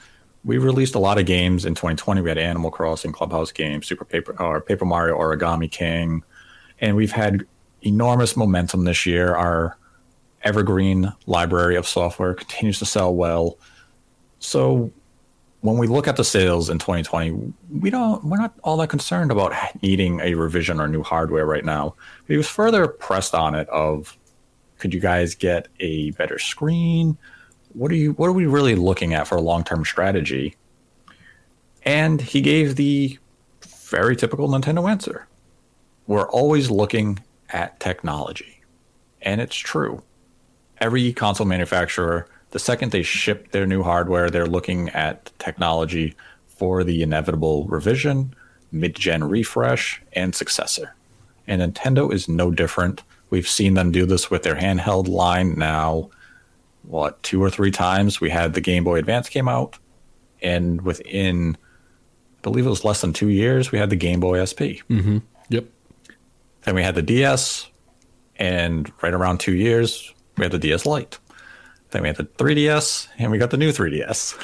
[0.44, 2.22] we released a lot of games in 2020.
[2.22, 6.24] We had Animal Crossing, Clubhouse Games, Super Paper, or Paper Mario Origami King,
[6.80, 7.46] and we've had
[7.82, 9.32] enormous momentum this year.
[9.32, 9.78] Our
[10.44, 13.58] evergreen library of software continues to sell well.
[14.38, 14.92] So
[15.62, 19.30] when we look at the sales in 2020, we don't we're not all that concerned
[19.30, 21.94] about needing a revision or new hardware right now.
[22.28, 24.16] He was further pressed on it of
[24.78, 27.16] could you guys get a better screen?
[27.72, 30.54] What are you what are we really looking at for a long-term strategy?
[31.84, 33.18] And he gave the
[33.90, 35.26] very typical Nintendo answer.
[36.06, 38.60] We're always looking at technology.
[39.22, 40.02] And it's true.
[40.80, 46.14] Every console manufacturer the second they ship their new hardware, they're looking at technology
[46.46, 48.32] for the inevitable revision,
[48.70, 50.94] mid gen refresh, and successor.
[51.48, 53.02] And Nintendo is no different.
[53.28, 56.10] We've seen them do this with their handheld line now,
[56.82, 58.20] what, two or three times.
[58.20, 59.76] We had the Game Boy Advance came out,
[60.40, 61.56] and within,
[62.38, 64.86] I believe it was less than two years, we had the Game Boy SP.
[64.86, 65.18] Mm-hmm.
[65.48, 65.64] Yep.
[66.62, 67.66] Then we had the DS,
[68.36, 71.18] and right around two years, we had the DS Lite.
[71.90, 74.36] Then we had the 3DS, and we got the new 3DS.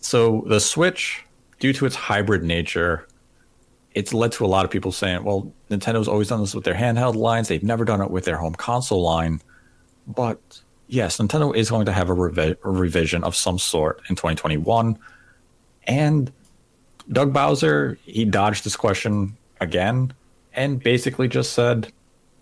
[0.00, 1.24] So the Switch,
[1.60, 3.06] due to its hybrid nature,
[3.94, 6.74] it's led to a lot of people saying, well, Nintendo's always done this with their
[6.74, 7.48] handheld lines.
[7.48, 9.40] They've never done it with their home console line.
[10.06, 14.16] But yes, Nintendo is going to have a, revi- a revision of some sort in
[14.16, 14.98] 2021.
[15.84, 16.32] And
[17.10, 20.12] Doug Bowser, he dodged this question again
[20.52, 21.92] and basically just said,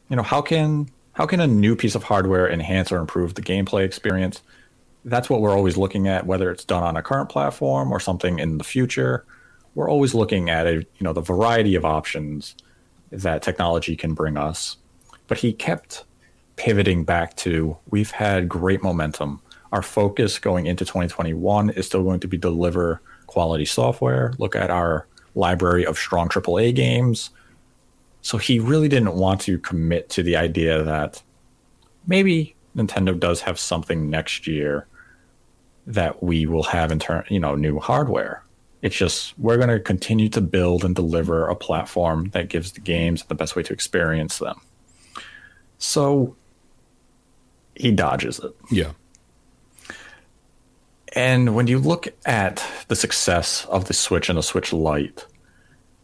[0.09, 3.43] you know, how can how can a new piece of hardware enhance or improve the
[3.43, 4.43] gameplay experience?
[5.03, 8.39] That's what we're always looking at, whether it's done on a current platform or something
[8.39, 9.25] in the future.
[9.75, 12.55] We're always looking at a, you know the variety of options
[13.11, 14.77] that technology can bring us.
[15.27, 16.05] But he kept
[16.57, 19.41] pivoting back to we've had great momentum.
[19.73, 24.35] Our focus going into 2021 is still going to be deliver quality software.
[24.37, 27.31] Look at our library of strong AAA games
[28.27, 31.23] so he really didn't want to commit to the idea that
[32.09, 34.89] maybe Nintendo does have something next year
[35.87, 38.43] that we will have in turn, you know, new hardware.
[38.83, 42.81] It's just we're going to continue to build and deliver a platform that gives the
[42.81, 44.61] games the best way to experience them.
[45.79, 46.35] So
[47.77, 48.57] he dodges it.
[48.73, 48.91] Yeah.
[51.13, 55.25] And when you look at the success of the Switch and the Switch Lite,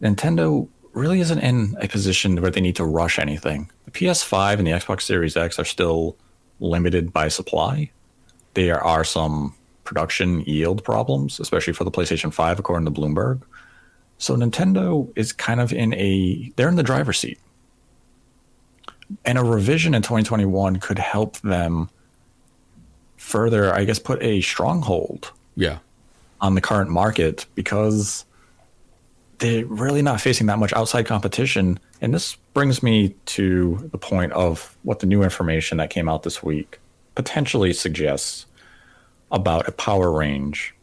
[0.01, 3.69] Nintendo really isn't in a position where they need to rush anything.
[3.85, 6.15] The PS5 and the Xbox Series X are still
[6.59, 7.91] limited by supply.
[8.53, 13.41] There are some production yield problems, especially for the PlayStation 5, according to Bloomberg.
[14.19, 17.39] So Nintendo is kind of in a they're in the driver's seat.
[19.25, 21.89] And a revision in 2021 could help them
[23.17, 25.79] further, I guess, put a stronghold Yeah.
[26.41, 28.25] on the current market because
[29.39, 31.79] they're really not facing that much outside competition.
[32.01, 36.23] And this brings me to the point of what the new information that came out
[36.23, 36.79] this week
[37.15, 38.45] potentially suggests
[39.31, 40.73] about a power range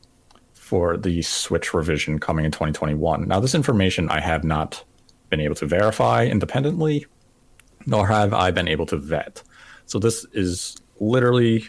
[0.52, 3.26] for the Switch revision coming in 2021.
[3.26, 4.84] Now, this information I have not
[5.28, 7.06] been able to verify independently,
[7.86, 9.42] nor have I been able to vet.
[9.86, 11.68] So, this is literally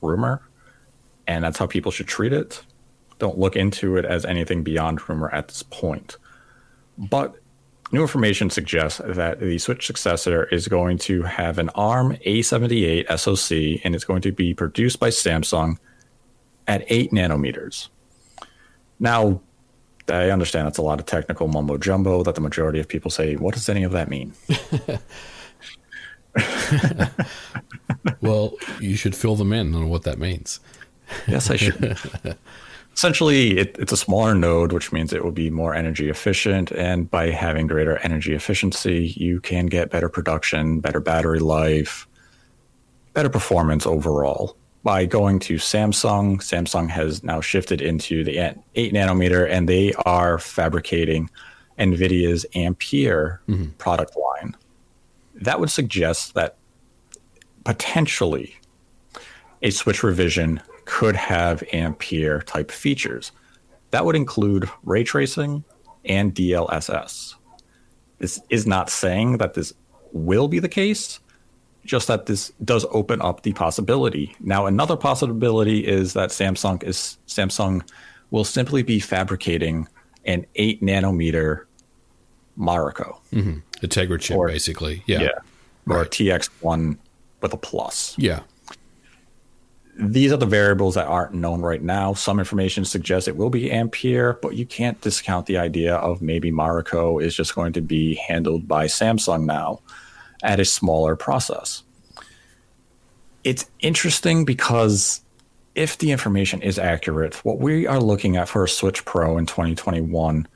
[0.00, 0.48] rumor,
[1.26, 2.62] and that's how people should treat it.
[3.18, 6.16] Don't look into it as anything beyond rumor at this point.
[6.96, 7.36] But
[7.92, 13.80] new information suggests that the Switch successor is going to have an ARM A78 SoC
[13.84, 15.78] and it's going to be produced by Samsung
[16.66, 17.88] at 8 nanometers.
[19.00, 19.40] Now,
[20.08, 23.36] I understand that's a lot of technical mumbo jumbo that the majority of people say,
[23.36, 24.32] what does any of that mean?
[28.20, 30.60] Well, you should fill them in on what that means.
[31.26, 31.96] Yes, I should.
[32.98, 36.72] Essentially, it, it's a smaller node, which means it will be more energy efficient.
[36.72, 42.08] And by having greater energy efficiency, you can get better production, better battery life,
[43.12, 44.56] better performance overall.
[44.82, 50.40] By going to Samsung, Samsung has now shifted into the 8 nanometer and they are
[50.40, 51.30] fabricating
[51.78, 53.70] NVIDIA's Ampere mm-hmm.
[53.78, 54.56] product line.
[55.36, 56.56] That would suggest that
[57.64, 58.56] potentially
[59.62, 63.30] a Switch revision could have Ampere type features.
[63.90, 65.62] That would include ray tracing
[66.06, 67.34] and DLSS.
[68.18, 69.74] This is not saying that this
[70.12, 71.20] will be the case,
[71.84, 74.34] just that this does open up the possibility.
[74.40, 77.86] Now, another possibility is that Samsung is Samsung
[78.30, 79.88] will simply be fabricating
[80.24, 81.64] an eight nanometer
[82.58, 83.18] Mariko.
[83.30, 83.86] The mm-hmm.
[83.86, 85.02] Tegra chip, Or- basically.
[85.06, 85.20] Yeah.
[85.20, 85.28] Yeah.
[85.86, 86.10] Or Right.
[86.10, 86.96] TX1
[87.42, 88.14] with a plus.
[88.18, 88.40] Yeah.
[89.98, 92.14] These are the variables that aren't known right now.
[92.14, 96.52] Some information suggests it will be Ampere, but you can't discount the idea of maybe
[96.52, 99.80] Mariko is just going to be handled by Samsung now
[100.44, 101.82] at a smaller process.
[103.42, 105.20] It's interesting because
[105.74, 109.46] if the information is accurate, what we are looking at for a Switch Pro in
[109.46, 110.46] 2021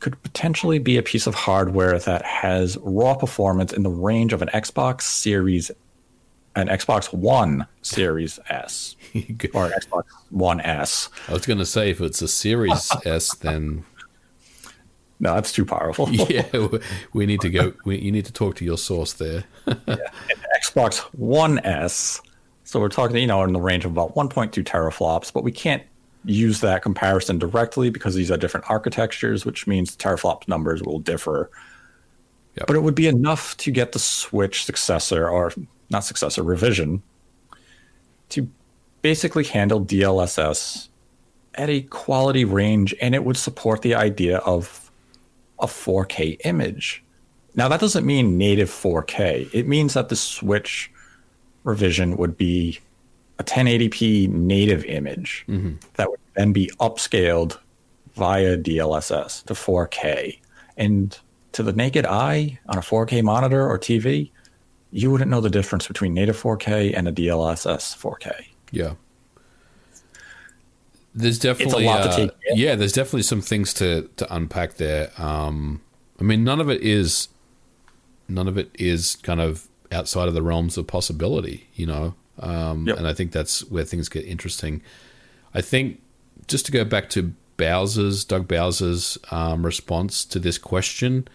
[0.00, 4.42] could potentially be a piece of hardware that has raw performance in the range of
[4.42, 5.70] an Xbox Series
[6.54, 8.96] an Xbox One Series S
[9.54, 11.08] or an Xbox One S.
[11.28, 13.84] I was going to say, if it's a Series S, then
[15.20, 16.08] No, that's too powerful.
[16.12, 16.68] yeah,
[17.12, 17.72] we need to go.
[17.84, 19.44] We, you need to talk to your source there.
[20.62, 22.20] Xbox One S.
[22.64, 25.82] So we're talking, you know, in the range of about 1.2 teraflops, but we can't
[26.24, 31.50] use that comparison directly because these are different architectures, which means teraflop numbers will differ.
[32.56, 32.66] Yep.
[32.66, 35.52] But it would be enough to get the Switch successor, or
[35.92, 37.02] not successor, revision,
[38.30, 38.48] to
[39.02, 40.88] basically handle DLSS
[41.54, 44.90] at a quality range, and it would support the idea of
[45.60, 47.04] a 4K image.
[47.54, 49.50] Now, that doesn't mean native 4K.
[49.52, 50.90] It means that the Switch
[51.64, 52.80] revision would be
[53.38, 55.74] a 1080p native image mm-hmm.
[55.94, 57.58] that would then be upscaled
[58.14, 60.38] via DLSS to 4K.
[60.76, 61.18] And
[61.52, 64.30] to the naked eye on a 4K monitor or TV,
[64.92, 68.44] you wouldn't know the difference between native 4K and a DLSS 4K.
[68.70, 68.94] Yeah.
[71.14, 72.56] There's definitely lot to uh, take in.
[72.56, 75.10] yeah, there's definitely some things to to unpack there.
[75.18, 75.82] Um,
[76.18, 77.28] I mean, none of it is
[78.28, 82.14] none of it is kind of outside of the realms of possibility, you know.
[82.38, 82.98] Um, Yep.
[82.98, 84.80] And I think that's where things get interesting.
[85.54, 86.00] I think
[86.48, 91.28] just to go back to Bowser's Doug Bowser's um, response to this question,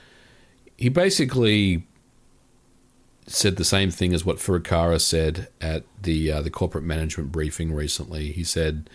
[0.76, 1.86] he basically
[3.28, 7.74] said the same thing as what Furukawa said at the uh, the corporate management briefing
[7.74, 8.32] recently.
[8.32, 8.90] He said,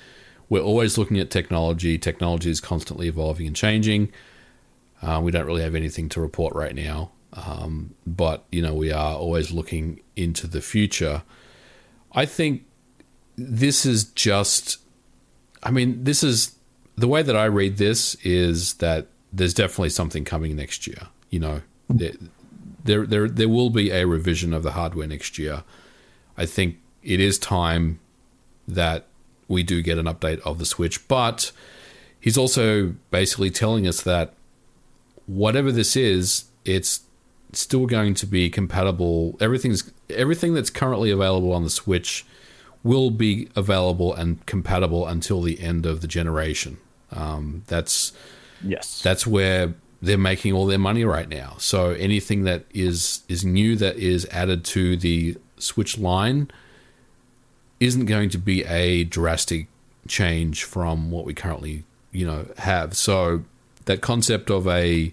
[0.48, 1.98] "We're always looking at technology.
[1.98, 4.12] Technology is constantly evolving and changing.
[5.02, 8.90] Uh, we don't really have anything to report right now, um, but you know we
[8.90, 11.22] are always looking into the future."
[12.14, 12.64] I think
[13.36, 14.78] this is just.
[15.62, 16.56] I mean, this is
[16.96, 21.08] the way that I read this is that there's definitely something coming next year.
[21.30, 21.62] You know,
[22.84, 25.64] there, there there will be a revision of the hardware next year.
[26.36, 28.00] I think it is time
[28.66, 29.06] that
[29.48, 31.52] we do get an update of the Switch, but
[32.20, 34.34] he's also basically telling us that
[35.26, 37.00] whatever this is, it's
[37.52, 39.36] still going to be compatible.
[39.40, 42.24] Everything's everything that's currently available on the Switch
[42.82, 46.78] will be available and compatible until the end of the generation.
[47.12, 48.12] Um, that's
[48.64, 49.02] Yes.
[49.02, 51.54] that's where they're making all their money right now.
[51.58, 56.50] So anything that is is new that is added to the Switch line
[57.78, 59.68] isn't going to be a drastic
[60.08, 62.96] change from what we currently, you know, have.
[62.96, 63.44] So
[63.84, 65.12] that concept of a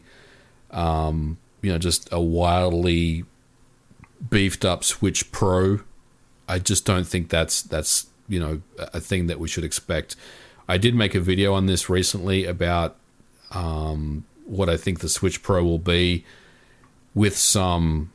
[0.71, 3.25] um, you know, just a wildly
[4.29, 5.81] beefed up Switch Pro,
[6.47, 10.15] I just don't think that's that's, you know, a thing that we should expect.
[10.67, 12.95] I did make a video on this recently about
[13.51, 16.25] um, what I think the Switch Pro will be
[17.13, 18.11] with some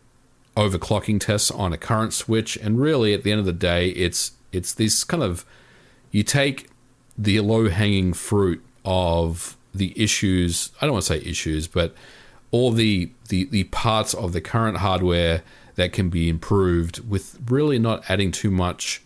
[0.57, 2.57] overclocking tests on a current Switch.
[2.57, 5.45] And really, at the end of the day, it's it's this kind of
[6.11, 6.69] you take
[7.17, 10.71] the low hanging fruit of the issues.
[10.81, 11.95] I don't want to say issues, but
[12.51, 15.43] all the, the the parts of the current hardware
[15.75, 19.03] that can be improved with really not adding too much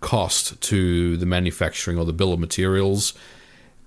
[0.00, 3.14] cost to the manufacturing or the bill of materials.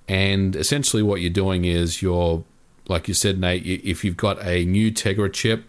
[0.07, 2.43] And essentially, what you're doing is you're,
[2.91, 5.63] like you said, Nate, if you've got a new Tegra chip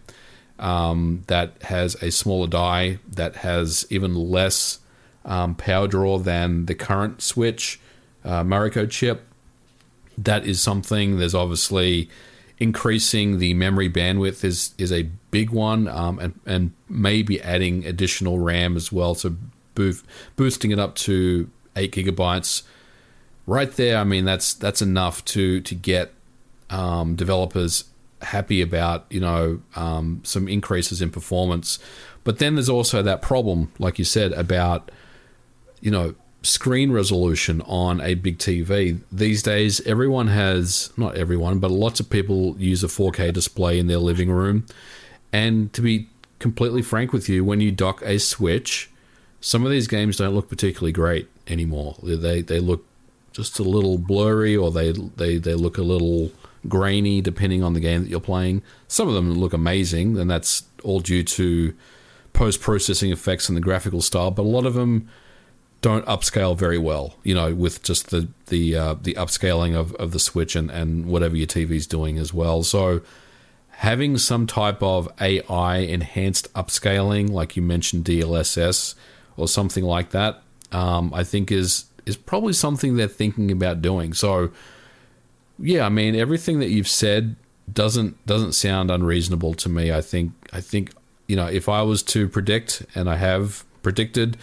[0.59, 4.81] um, that has a smaller die, that has even less
[5.25, 7.81] um, power draw than the current Switch
[8.25, 9.27] uh, chip,
[10.19, 11.19] that is something.
[11.19, 12.11] There's obviously
[12.59, 18.39] increasing the memory bandwidth is is a big one, um, and and maybe adding additional
[18.39, 19.35] RAM as well, so
[19.75, 20.05] boof,
[20.37, 22.63] boosting it up to eight gigabytes.
[23.47, 26.13] Right there, I mean that's that's enough to to get
[26.73, 27.85] um, developers
[28.23, 31.79] happy about you know um, some increases in performance.
[32.25, 34.91] But then there's also that problem, like you said, about
[35.81, 39.01] you know screen resolution on a big TV.
[39.11, 43.87] These days, everyone has, not everyone, but lots of people use a 4K display in
[43.87, 44.67] their living room.
[45.33, 46.09] And to be
[46.41, 48.91] completely frank with you, when you dock a Switch,
[49.41, 51.97] some of these games don't look particularly great anymore.
[52.03, 52.85] They, they look
[53.31, 56.33] just a little blurry or they, they, they look a little
[56.69, 58.63] grainy depending on the game that you're playing.
[58.89, 61.75] Some of them look amazing, and that's all due to
[62.33, 65.09] post processing effects and the graphical style, but a lot of them
[65.81, 70.13] don't upscale very well, you know, with just the the uh, the upscaling of, of
[70.13, 72.63] the Switch and, and whatever your TV's doing as well.
[72.63, 73.03] So
[73.71, 78.95] having some type of AI enhanced upscaling, like you mentioned DLSS
[79.37, 84.15] or something like that, um, I think is is probably something they're thinking about doing.
[84.15, 84.51] So
[85.63, 87.37] yeah, I mean everything that you've said
[87.73, 89.93] doesn't doesn't sound unreasonable to me.
[89.93, 90.91] I think I think
[91.29, 94.37] you know if I was to predict, and I have predicted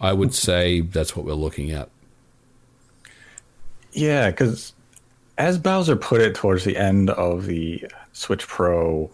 [0.00, 1.88] I would say that's what we're looking at.
[3.92, 4.72] Yeah, because
[5.38, 9.10] as Bowser put it towards the end of the Switch Pro,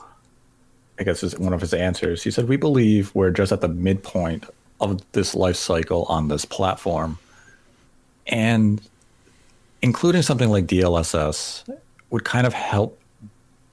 [0.98, 2.22] I guess is one of his answers.
[2.22, 4.46] He said, "We believe we're just at the midpoint
[4.80, 7.18] of this life cycle on this platform,
[8.26, 8.80] and
[9.82, 11.68] including something like DLSS
[12.10, 13.00] would kind of help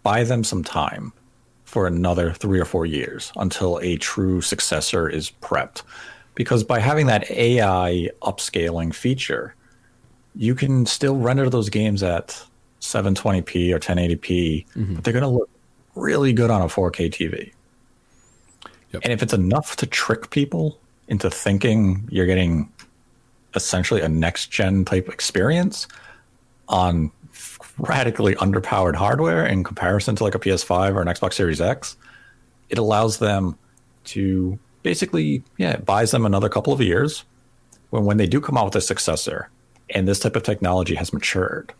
[0.03, 1.11] buy them some time
[1.65, 5.83] for another three or four years until a true successor is prepped."
[6.37, 9.55] because by having that AI upscaling feature,
[10.35, 12.39] you can still render those games at
[12.79, 14.19] 720p or 1080p,
[14.67, 14.93] mm-hmm.
[14.93, 15.49] but they're going to look
[15.95, 17.51] really good on a 4K TV.
[18.93, 19.01] Yep.
[19.03, 22.71] And if it's enough to trick people into thinking you're getting
[23.55, 25.87] essentially a next gen type experience
[26.67, 27.11] on
[27.79, 31.95] radically underpowered hardware in comparison to like a PS5 or an Xbox Series X,
[32.69, 33.57] it allows them
[34.05, 37.23] to basically, yeah, it buys them another couple of years.
[37.89, 39.49] When when they do come out with a successor,
[39.91, 41.73] and this type of technology has matured,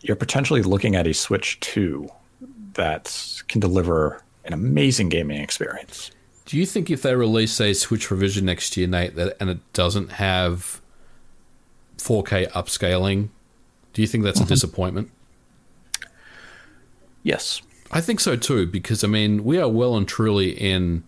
[0.00, 2.08] you're potentially looking at a Switch 2
[2.74, 6.10] that can deliver an amazing gaming experience.
[6.44, 9.60] Do you think if they release a Switch revision next year, Nate, that and it
[9.72, 10.80] doesn't have
[11.98, 13.28] 4K upscaling,
[13.92, 14.46] do you think that's mm-hmm.
[14.46, 15.10] a disappointment?
[17.22, 17.62] Yes.
[17.92, 21.04] I think so too, because I mean, we are well and truly in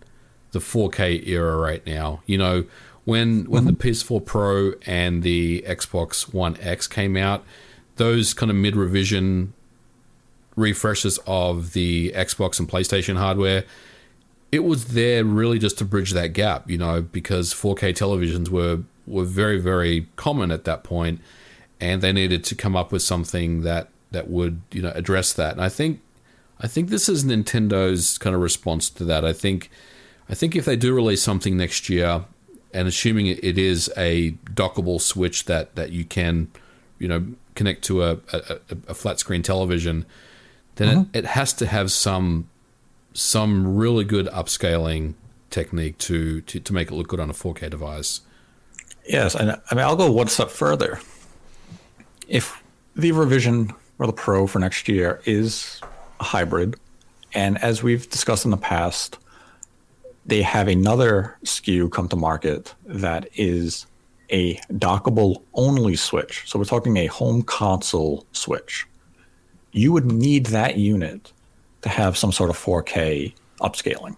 [0.51, 2.21] the 4K era right now.
[2.25, 2.65] You know,
[3.03, 3.75] when when mm-hmm.
[3.75, 7.43] the PS4 Pro and the Xbox One X came out,
[7.97, 9.53] those kind of mid revision
[10.55, 13.65] refreshes of the Xbox and PlayStation hardware,
[14.51, 18.79] it was there really just to bridge that gap, you know, because 4K televisions were
[19.07, 21.21] were very very common at that point
[21.79, 25.53] and they needed to come up with something that that would, you know, address that.
[25.53, 26.01] And I think
[26.59, 29.25] I think this is Nintendo's kind of response to that.
[29.25, 29.69] I think
[30.29, 32.25] I think if they do release something next year,
[32.73, 36.49] and assuming it is a dockable switch that, that you can,
[36.99, 37.25] you know,
[37.55, 40.05] connect to a, a, a flat screen television,
[40.75, 41.17] then it, mm-hmm.
[41.17, 42.49] it has to have some
[43.15, 45.13] some really good upscaling
[45.49, 48.21] technique to, to to make it look good on a 4K device.
[49.07, 50.99] Yes, and I mean I'll go one step further.
[52.27, 52.61] If
[52.95, 55.79] the revision or the Pro for next year is
[56.19, 56.75] a hybrid,
[57.33, 59.17] and as we've discussed in the past,
[60.25, 63.85] they have another SKU come to market that is
[64.31, 66.43] a dockable only switch.
[66.47, 68.87] So we're talking a home console switch.
[69.71, 71.31] You would need that unit
[71.85, 73.31] to have some sort of 4K
[73.61, 74.17] upscaling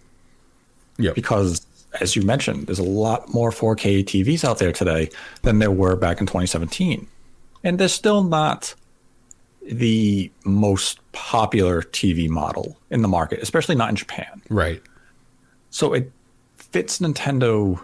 [0.97, 1.11] Yeah.
[1.13, 1.65] because
[1.99, 5.09] as you mentioned, there's a lot more 4K TVs out there today
[5.41, 7.07] than there were back in 2017.
[7.63, 8.73] And they're still not
[9.63, 14.41] the most popular TV model in the market, especially not in Japan.
[14.49, 14.81] Right.
[15.71, 16.09] So it
[16.55, 17.83] fits Nintendo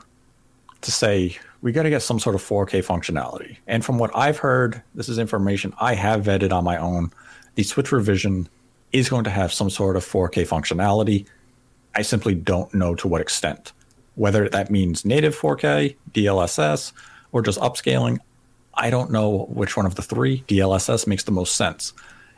[0.81, 3.57] to say, we got to get some sort of 4K functionality.
[3.67, 7.11] And from what I've heard, this is information I have vetted on my own.
[7.55, 8.47] The Switch revision
[8.93, 11.25] is going to have some sort of 4K functionality.
[11.95, 13.73] I simply don't know to what extent.
[14.15, 16.93] Whether that means native 4K, DLSS,
[17.31, 18.19] or just upscaling,
[18.75, 20.43] I don't know which one of the three.
[20.47, 21.93] DLSS makes the most sense.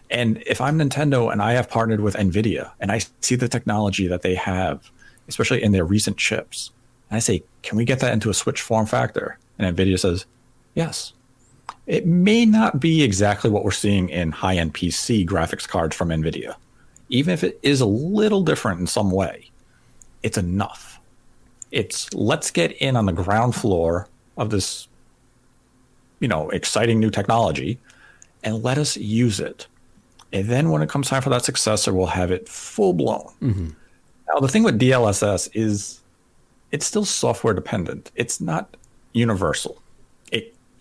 [0.10, 4.08] And if I'm Nintendo and I have partnered with NVIDIA and I see the technology
[4.08, 4.90] that they have,
[5.28, 6.72] especially in their recent chips,
[7.10, 9.38] and I say, can we get that into a Switch form factor?
[9.58, 10.26] And NVIDIA says,
[10.74, 11.14] yes.
[11.88, 16.10] It may not be exactly what we're seeing in high end PC graphics cards from
[16.10, 16.56] NVIDIA.
[17.10, 19.52] Even if it is a little different in some way,
[20.24, 21.00] it's enough.
[21.72, 24.08] It's let's get in on the ground floor
[24.38, 24.88] of this,
[26.20, 27.80] you know, exciting new technology
[28.44, 29.68] and let us use it.
[30.34, 33.32] And then when it comes time for that successor, we'll have it full blown.
[33.42, 33.70] Mm-hmm.
[34.28, 36.02] Now, the thing with DLSS is
[36.72, 38.12] it's still software dependent.
[38.16, 38.76] It's not
[39.14, 39.82] universal.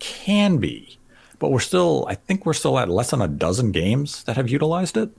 [0.05, 0.97] Can be,
[1.39, 4.49] but we're still, I think we're still at less than a dozen games that have
[4.49, 5.09] utilized it.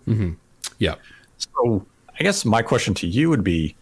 [0.79, 0.95] Yeah.
[1.39, 1.85] So
[2.19, 3.75] I guess my question to you would be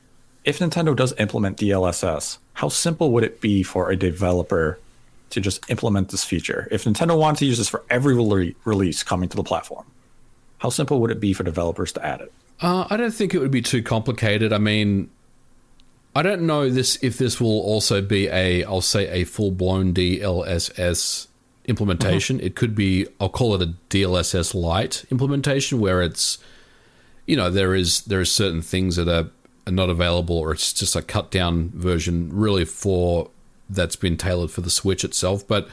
[0.45, 4.79] if Nintendo does implement DLSS, how simple would it be for a developer
[5.31, 6.69] to just implement this feature?
[6.71, 9.85] If Nintendo wanted to use this for every rele- release coming to the platform,
[10.59, 12.33] how simple would it be for developers to add it?
[12.61, 14.53] Uh, I don't think it would be too complicated.
[14.53, 15.11] I mean,
[16.15, 19.93] I don't know this if this will also be a I'll say a full blown
[19.93, 21.27] DLSS
[21.67, 22.41] implementation.
[22.41, 26.39] It could be I'll call it a DLSS light implementation where it's
[27.27, 29.31] you know there is there is certain things that are,
[29.67, 33.31] are not available or it's just a cut down version really for
[33.69, 35.47] that's been tailored for the Switch itself.
[35.47, 35.69] But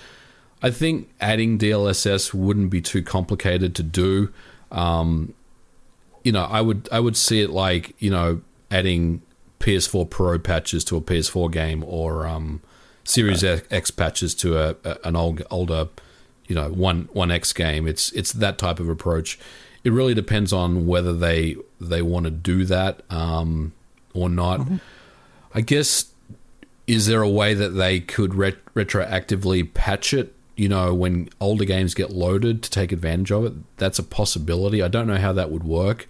[0.64, 4.32] I think adding DLSS wouldn't be too complicated to do.
[4.72, 5.34] Um,
[6.24, 9.22] you know, I would I would see it like you know adding
[9.62, 12.62] PS4 Pro patches to a PS4 game or um,
[13.04, 15.88] Series X patches to a, a an old older
[16.48, 17.88] you know one one X game.
[17.88, 19.40] It's it's that type of approach.
[19.84, 23.72] It really depends on whether they they want to do that um,
[24.14, 24.68] or not.
[25.54, 26.12] I guess
[26.88, 30.36] is there a way that they could ret- retroactively patch it?
[30.58, 34.84] You know, when older games get loaded to take advantage of it, that's a possibility.
[34.84, 36.08] I don't know how that would work.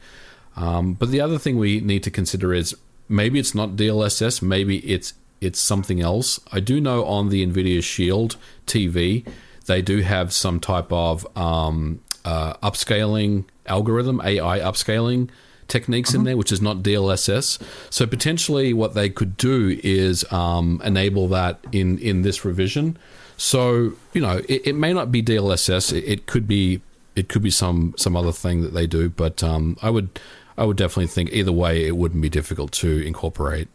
[0.56, 2.76] Um, but the other thing we need to consider is
[3.12, 6.40] maybe it's not DLSS, maybe it's it's something else.
[6.52, 8.38] I do know on the Nvidia Shield
[8.68, 9.28] TV,
[9.66, 15.30] they do have some type of um, uh, upscaling algorithm, AI upscaling
[15.68, 17.60] techniques in there, which is not DLSS.
[17.90, 22.98] So potentially, what they could do is um, enable that in in this revision.
[23.38, 25.94] So you know, it, it may not be DLSS.
[25.94, 26.82] It, it could be
[27.16, 29.10] it could be some some other thing that they do.
[29.10, 30.20] But um, I would
[30.58, 33.68] I would definitely think either way, it wouldn't be difficult to incorporate.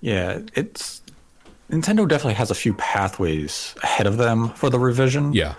[0.00, 1.02] Yeah, it's
[1.70, 5.32] Nintendo definitely has a few pathways ahead of them for the revision.
[5.32, 5.54] Yeah,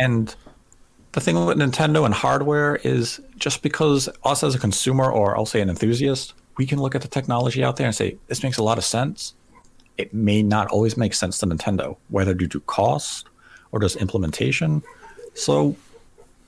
[0.00, 0.34] And
[1.12, 5.46] the thing with Nintendo and hardware is just because us as a consumer or I'll
[5.46, 8.58] say an enthusiast, we can look at the technology out there and say, this makes
[8.58, 9.34] a lot of sense.
[9.96, 13.28] It may not always make sense to Nintendo, whether due to cost
[13.72, 14.82] or just implementation.
[15.34, 15.76] So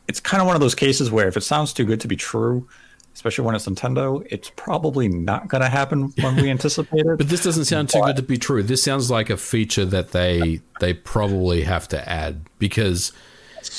[0.08, 2.16] it's kind of one of those cases where if it sounds too good to be
[2.16, 2.66] true,
[3.14, 7.18] especially when it's Nintendo, it's probably not going to happen when we anticipate it.
[7.18, 8.62] but this doesn't sound too good to be true.
[8.62, 13.12] This sounds like a feature that they they probably have to add because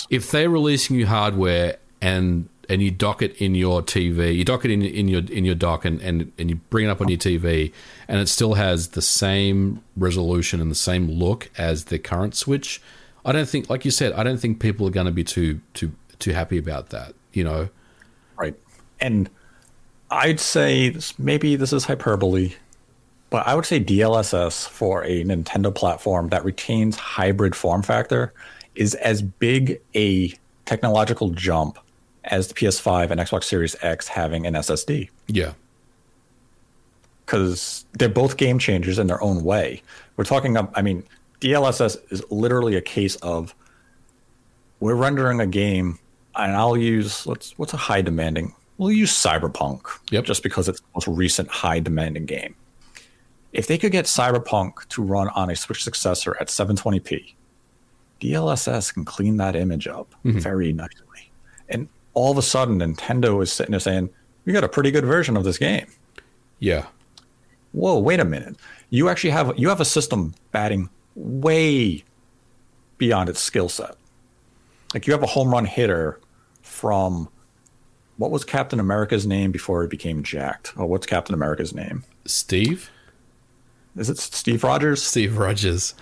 [0.10, 4.64] if they're releasing you hardware and and you dock it in your TV, you dock
[4.64, 7.08] it in in your in your dock and, and, and you bring it up on
[7.08, 7.74] your TV,
[8.08, 12.82] and it still has the same resolution and the same look as the current Switch.
[13.26, 15.62] I don't think, like you said, I don't think people are going to be too
[15.74, 17.14] too too happy about that.
[17.34, 17.70] You know,
[18.38, 18.56] Right.
[19.02, 19.30] And
[20.12, 22.54] I'd say this, maybe this is hyperbole,
[23.30, 28.34] but I would say DLSS for a Nintendo platform that retains hybrid form factor
[28.76, 30.34] is as big a
[30.66, 31.78] technological jump
[32.24, 35.54] as the PS5 and Xbox Series X having an SSD Yeah.
[37.26, 39.82] because they're both game changers in their own way.
[40.18, 41.04] We're talking, ab- I mean,
[41.42, 43.54] DLSS is literally a case of
[44.80, 46.00] we're rendering a game,
[46.46, 48.54] and I'll use let's what's a high demanding.
[48.78, 50.24] We'll use Cyberpunk, Yep.
[50.24, 52.56] just because it's the most recent high demanding game.
[53.52, 57.34] If they could get Cyberpunk to run on a Switch successor at 720p,
[58.22, 60.40] DLSS can clean that image up mm-hmm.
[60.40, 61.32] very nicely.
[61.68, 64.10] And all of a sudden, Nintendo is sitting there saying,
[64.46, 65.88] "We got a pretty good version of this game."
[66.60, 66.86] Yeah.
[67.72, 68.58] whoa wait a minute
[68.90, 72.04] you actually have you have a system batting way
[72.98, 73.96] beyond its skill set
[74.94, 76.20] like you have a home run hitter
[76.70, 77.28] from
[78.18, 80.74] what was captain america's name before he became jacked?
[80.78, 82.04] Oh what's captain america's name?
[82.26, 82.90] Steve?
[83.98, 85.02] is it steve rogers?
[85.04, 85.96] Steve Rogers.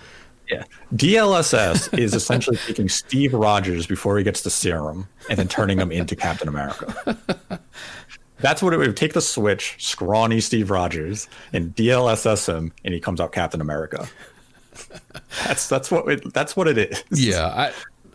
[0.50, 0.64] yeah.
[0.94, 5.90] Dlss is essentially taking steve rogers before he gets the serum and then turning him
[5.90, 7.18] into captain america.
[8.40, 13.00] That's what it would take the switch scrawny steve rogers and dlss him and he
[13.00, 14.06] comes out captain america.
[15.44, 17.04] That's that's what it, that's what it is.
[17.10, 17.72] Yeah, I,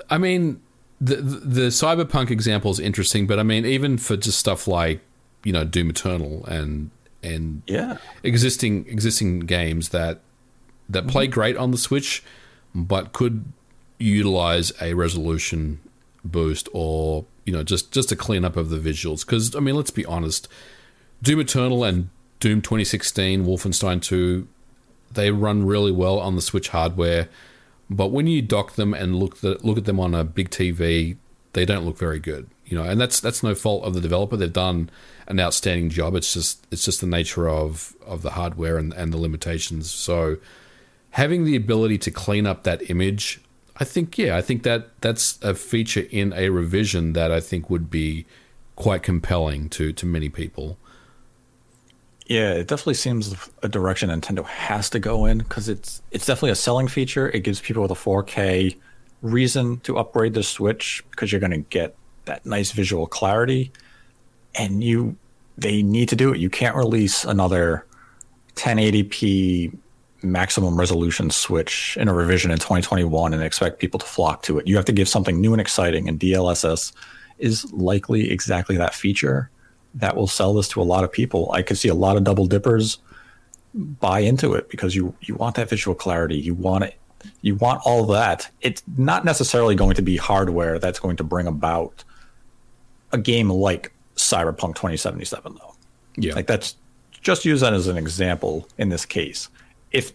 [0.09, 0.61] I mean,
[0.99, 5.01] the, the cyberpunk example is interesting, but I mean, even for just stuff like
[5.43, 6.91] you know Doom Eternal and
[7.21, 7.97] and yeah.
[8.23, 10.21] existing existing games that
[10.89, 11.33] that play mm-hmm.
[11.33, 12.23] great on the Switch,
[12.75, 13.45] but could
[13.99, 15.79] utilize a resolution
[16.25, 19.25] boost or you know just just a cleanup of the visuals.
[19.25, 20.47] Because I mean, let's be honest,
[21.21, 24.47] Doom Eternal and Doom 2016, Wolfenstein 2,
[25.13, 27.29] they run really well on the Switch hardware,
[27.95, 31.17] but when you dock them and look the, look at them on a big TV,
[31.53, 32.49] they don't look very good.
[32.65, 34.35] You know, and that's that's no fault of the developer.
[34.35, 34.89] They've done
[35.27, 36.15] an outstanding job.
[36.15, 39.91] It's just it's just the nature of of the hardware and, and the limitations.
[39.91, 40.37] So
[41.11, 43.41] having the ability to clean up that image,
[43.77, 47.69] I think yeah, I think that that's a feature in a revision that I think
[47.69, 48.25] would be
[48.75, 50.77] quite compelling to to many people.
[52.27, 56.51] Yeah it definitely seems a direction nintendo has to go in because it's it's definitely
[56.51, 57.29] a selling feature.
[57.29, 58.77] It gives people with a 4k
[59.21, 61.95] reason to upgrade the switch because you're going to get
[62.25, 63.71] that nice visual clarity
[64.55, 65.17] and you
[65.57, 66.39] they need to do it.
[66.39, 67.85] You can't release another
[68.55, 69.75] 1080p
[70.21, 74.67] maximum resolution switch in a revision in 2021 and expect people to flock to it.
[74.67, 76.93] You have to give something new and exciting and dlss
[77.39, 79.49] is likely exactly that feature
[79.95, 81.51] that will sell this to a lot of people.
[81.51, 82.97] I could see a lot of double dippers
[83.73, 86.37] buy into it because you you want that visual clarity.
[86.37, 86.95] You want it
[87.41, 88.49] you want all that.
[88.61, 92.03] It's not necessarily going to be hardware that's going to bring about
[93.11, 95.75] a game like cyberpunk 2077 though.
[96.15, 96.75] Yeah, like that's
[97.21, 99.49] just use that as an example in this case.
[99.91, 100.11] If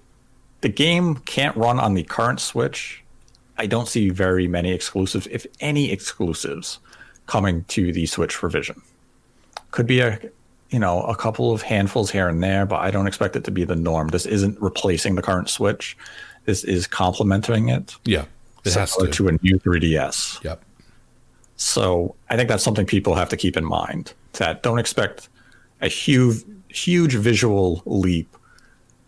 [0.60, 3.02] the game can't run on the current Switch,
[3.56, 6.78] I don't see very many exclusives, if any exclusives,
[7.26, 8.82] coming to the Switch revision.
[9.70, 10.18] Could be a
[10.70, 13.50] you know a couple of handfuls here and there, but I don't expect it to
[13.50, 14.08] be the norm.
[14.08, 15.96] This isn't replacing the current Switch.
[16.44, 17.96] This is complementing it.
[18.04, 18.24] yeah,
[18.64, 19.06] it has to.
[19.06, 20.42] to a new 3DS.
[20.44, 20.62] Yep.
[21.56, 24.14] So I think that's something people have to keep in mind.
[24.34, 25.28] That don't expect
[25.80, 28.34] a huge, huge visual leap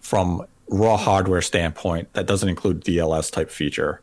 [0.00, 4.00] from raw hardware standpoint that doesn't include DLS type feature.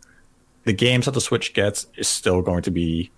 [0.64, 3.12] The games that the Switch gets is still going to be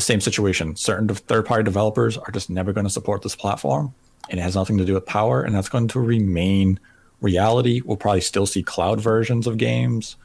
[0.00, 0.76] same situation.
[0.76, 3.94] Certain third party developers are just never going to support this platform,
[4.30, 6.78] and it has nothing to do with power, and that's going to remain
[7.20, 7.80] reality.
[7.84, 10.16] We'll probably still see cloud versions of games.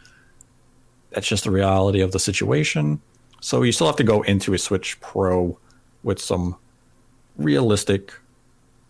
[1.11, 3.01] That's just the reality of the situation.
[3.41, 5.57] So you still have to go into a Switch Pro
[6.03, 6.55] with some
[7.38, 8.13] realistic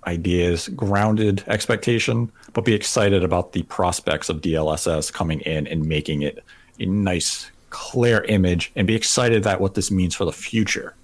[0.08, 6.24] ideas, grounded expectation, but be excited about the prospects of DLSS coming in and making
[6.24, 6.44] it
[6.80, 10.96] a nice, clear image, and be excited that what this means for the future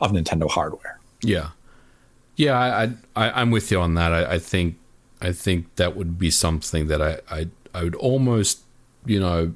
[0.00, 0.98] of Nintendo hardware.
[1.22, 1.50] Yeah,
[2.36, 2.84] yeah, I,
[3.16, 4.12] I, I'm with you on that.
[4.12, 4.76] I, I think,
[5.20, 8.60] I think that would be something that I, I, I would almost,
[9.04, 9.52] you know,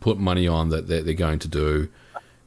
[0.00, 1.88] put money on that they're, they're going to do.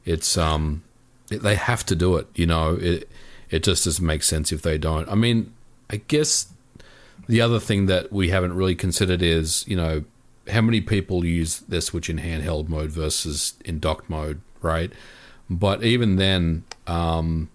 [0.04, 0.82] It's um,
[1.28, 2.26] they have to do it.
[2.34, 3.08] You know, it,
[3.50, 5.08] it just doesn't make sense if they don't.
[5.08, 5.52] I mean,
[5.90, 6.52] I guess
[7.26, 10.04] the other thing that we haven't really considered is, you know,
[10.48, 14.92] how many people use their Switch in handheld mode versus in docked mode, right?
[15.48, 17.50] But even then, um,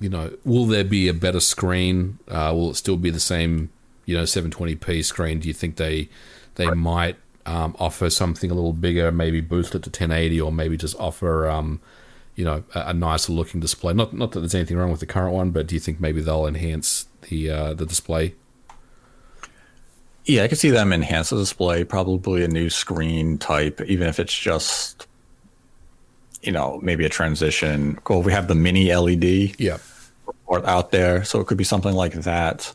[0.00, 2.18] you know, will there be a better screen?
[2.28, 3.70] Uh, will it still be the same,
[4.04, 5.40] you know, 720p screen?
[5.40, 6.08] Do you think they
[6.56, 10.76] they might um, offer something a little bigger, maybe boost it to 1080, or maybe
[10.76, 11.80] just offer, um,
[12.36, 13.94] you know, a, a nicer looking display?
[13.94, 16.20] Not not that there's anything wrong with the current one, but do you think maybe
[16.20, 18.34] they'll enhance the uh, the display?
[20.24, 24.18] Yeah, I could see them enhance the display, probably a new screen type, even if
[24.18, 25.06] it's just
[26.44, 27.98] you know, maybe a transition.
[28.04, 28.22] Cool.
[28.22, 29.78] We have the mini LED Yeah.
[30.50, 32.72] out there, so it could be something like that.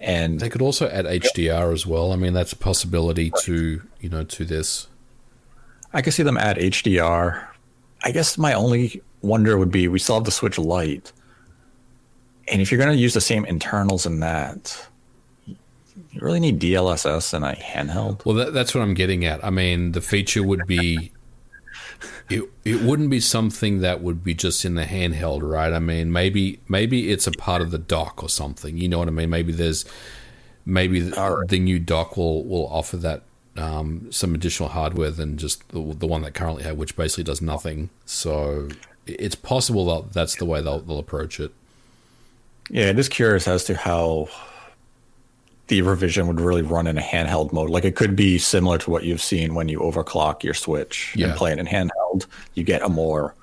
[0.00, 2.12] And They could also add HDR as well.
[2.12, 4.88] I mean, that's a possibility to you know to this.
[5.92, 7.46] I could see them add HDR.
[8.02, 11.12] I guess my only wonder would be we still have the Switch Lite.
[12.48, 14.86] And if you're going to use the same internals in that,
[16.14, 18.24] you really need DLSS in a handheld.
[18.24, 19.44] Well, that, that's what I'm getting at.
[19.44, 21.12] I mean, the feature would be.
[22.30, 25.72] It, it wouldn't be something that would be just in the handheld, right?
[25.72, 28.78] I mean, maybe maybe it's a part of the dock or something.
[28.78, 29.28] You know what I mean?
[29.28, 29.84] Maybe there's
[30.64, 33.24] maybe the, the new dock will will offer that
[33.56, 37.42] um, some additional hardware than just the, the one that currently have, which basically does
[37.42, 37.90] nothing.
[38.06, 38.68] So
[39.06, 41.52] it's possible that that's the way they'll, they'll approach it.
[42.70, 44.28] Yeah, just curious as to how
[45.68, 47.70] the revision would really run in a handheld mode.
[47.70, 51.28] Like it could be similar to what you've seen when you overclock your Switch Yeah.
[51.28, 52.26] and play it in handheld.
[52.54, 53.34] You get a more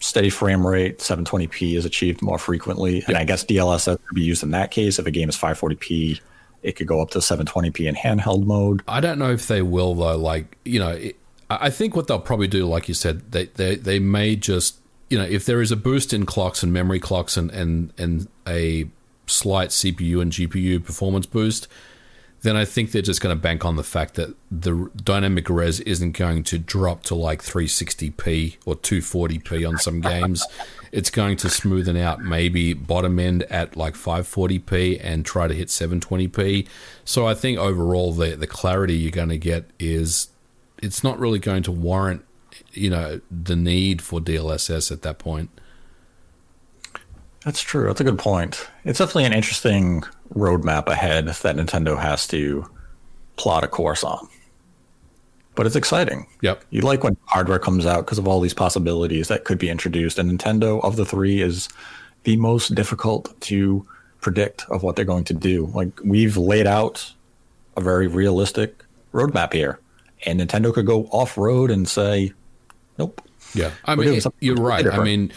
[0.00, 0.98] steady frame rate.
[0.98, 4.98] 720p is achieved more frequently, and I guess DLSS could be used in that case.
[4.98, 6.20] If a game is 540p,
[6.64, 8.82] it could go up to 720p in handheld mode.
[8.88, 10.16] I don't know if they will though.
[10.16, 11.16] Like you know, it,
[11.50, 14.76] I I think what they'll probably do, like you said, they they they may just
[15.08, 18.26] you know if there is a boost in clocks and memory clocks and and and
[18.48, 18.88] a
[19.26, 21.68] slight CPU and GPU performance boost,
[22.42, 25.78] then I think they're just going to bank on the fact that the dynamic res
[25.80, 30.44] isn't going to drop to like 360p or 240p on some games.
[30.90, 35.68] It's going to smoothen out, maybe bottom end at like 540p and try to hit
[35.68, 36.66] 720p.
[37.04, 40.28] So I think overall the the clarity you're going to get is
[40.78, 42.24] it's not really going to warrant
[42.72, 45.50] you know the need for DLSS at that point.
[47.44, 47.86] That's true.
[47.86, 48.68] That's a good point.
[48.84, 52.68] It's definitely an interesting roadmap ahead that Nintendo has to
[53.36, 54.28] plot a course on.
[55.54, 56.26] But it's exciting.
[56.40, 56.64] Yep.
[56.70, 60.18] You like when hardware comes out because of all these possibilities that could be introduced.
[60.18, 61.68] And Nintendo, of the three, is
[62.22, 63.86] the most difficult to
[64.20, 65.66] predict of what they're going to do.
[65.74, 67.12] Like, we've laid out
[67.76, 69.78] a very realistic roadmap here.
[70.24, 72.32] And Nintendo could go off road and say,
[72.98, 73.20] nope.
[73.54, 74.86] Yeah, I mean, you're right.
[74.86, 75.32] I mean,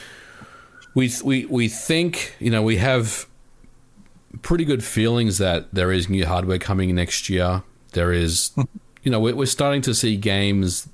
[0.95, 3.27] we we we think you know we have
[4.41, 7.63] pretty good feelings that there is new hardware coming next year.
[7.93, 8.51] There is,
[9.03, 10.89] you know, we're, we're starting to see games,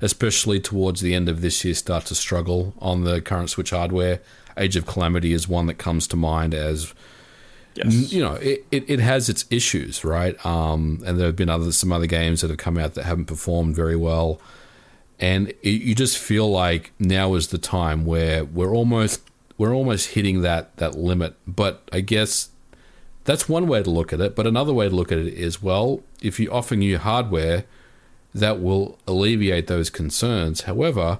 [0.00, 4.20] especially towards the end of this year, start to struggle on the current Switch hardware.
[4.56, 6.94] Age of Calamity is one that comes to mind as
[7.74, 8.12] Yes.
[8.12, 10.44] you know, it, it, it has its issues, right?
[10.44, 13.26] Um, and there have been other some other games that have come out that haven't
[13.26, 14.40] performed very well,
[15.20, 19.22] and it, you just feel like now is the time where we're almost
[19.58, 21.34] we're almost hitting that that limit.
[21.46, 22.48] But I guess
[23.24, 24.34] that's one way to look at it.
[24.34, 27.64] But another way to look at it is, well, if you offer new hardware,
[28.34, 30.62] that will alleviate those concerns.
[30.62, 31.18] However,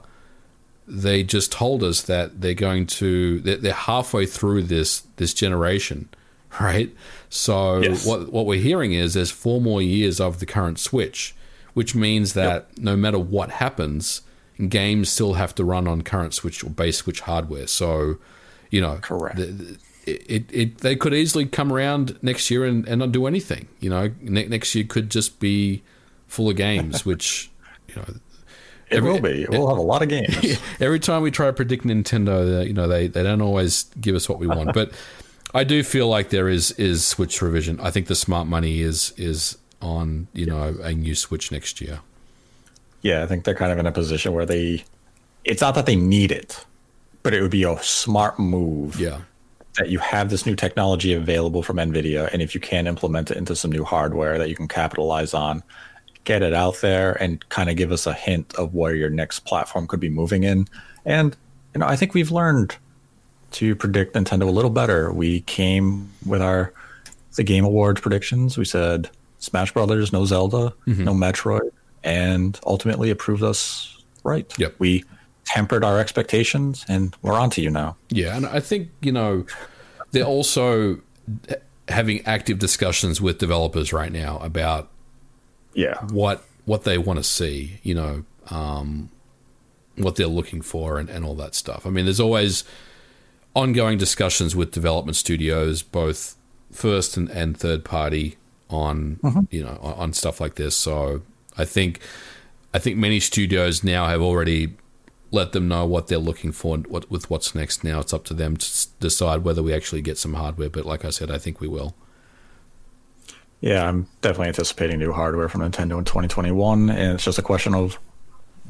[0.86, 6.08] they just told us that they're going to they're, they're halfway through this this generation
[6.60, 6.94] right
[7.28, 8.06] so Yes.
[8.06, 11.34] what what we're hearing is there's four more years of the current switch
[11.74, 14.22] which means that no matter what happens
[14.68, 18.16] games still have to run on current switch or base switch hardware so
[18.70, 19.36] you know Correct.
[19.36, 23.26] the- the- it, it, they could easily come around next year and, and not do
[23.26, 25.82] anything you know ne- next year could just be
[26.26, 27.50] full of games which
[27.88, 28.04] you know
[28.90, 29.46] It every- will be.
[29.50, 30.58] We'll have a lot of games.
[30.80, 34.30] every time we try to predict Nintendo, you know, they, they don't always give us
[34.30, 34.72] what we want.
[34.72, 34.92] But
[35.52, 37.78] I do feel like there is is Switch revision.
[37.80, 42.00] I think the smart money is is on you know a new Switch next year.
[43.02, 44.84] Yeah, I think they're kind of in a position where they.
[45.44, 46.64] It's not that they need it,
[47.22, 49.20] but it would be a smart move Yeah,
[49.76, 53.36] that you have this new technology available from NVIDIA, and if you can implement it
[53.36, 55.62] into some new hardware that you can capitalize on,
[56.24, 59.40] get it out there and kind of give us a hint of where your next
[59.40, 60.66] platform could be moving in.
[61.04, 61.34] And,
[61.74, 62.76] you know, I think we've learned
[63.52, 65.10] to predict Nintendo a little better.
[65.10, 66.72] We came with our
[67.36, 68.58] the Game Awards predictions.
[68.58, 71.04] We said Smash Brothers, no Zelda, mm-hmm.
[71.04, 71.70] no Metroid,
[72.04, 74.52] and ultimately it proved us right.
[74.58, 74.74] Yep.
[74.78, 75.04] We
[75.44, 77.96] tempered our expectations, and we're on to you now.
[78.10, 79.46] yeah, and I think you know
[80.10, 81.00] they're also
[81.88, 84.90] having active discussions with developers right now about
[85.74, 85.98] Yeah.
[86.10, 89.08] what what they want to see, you know, um,
[89.96, 91.86] what they're looking for, and, and all that stuff.
[91.86, 92.64] I mean, there's always
[93.56, 96.36] ongoing discussions with development studios, both
[96.70, 98.36] first and, and third party,
[98.68, 99.18] on
[99.50, 100.76] you know on, on stuff like this.
[100.76, 101.22] So
[101.58, 102.00] I think
[102.72, 104.74] I think many studios now have already
[105.30, 107.84] let them know what they're looking for and what, with what's next.
[107.84, 110.70] Now it's up to them to decide whether we actually get some hardware.
[110.70, 111.94] But like I said, I think we will.
[113.60, 117.74] Yeah, I'm definitely anticipating new hardware from Nintendo in 2021, and it's just a question
[117.74, 117.98] of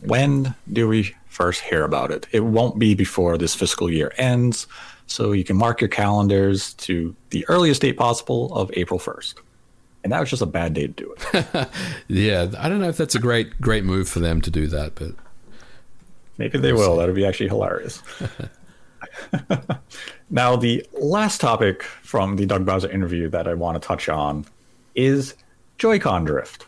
[0.01, 2.27] when do we first hear about it?
[2.33, 4.67] It won't be before this fiscal year ends,
[5.07, 9.35] so you can mark your calendars to the earliest date possible of April 1st.
[10.05, 11.69] And that was just a bad day to do it.
[12.09, 14.95] Yeah, I don't know if that's a great great move for them to do that,
[14.95, 15.13] but
[16.39, 16.97] Maybe they will.
[16.97, 18.01] That would be actually hilarious.
[20.31, 24.47] now, the last topic from the Doug Bowser interview that I want to touch on
[24.95, 25.35] is
[25.79, 26.67] Joy-Con drift,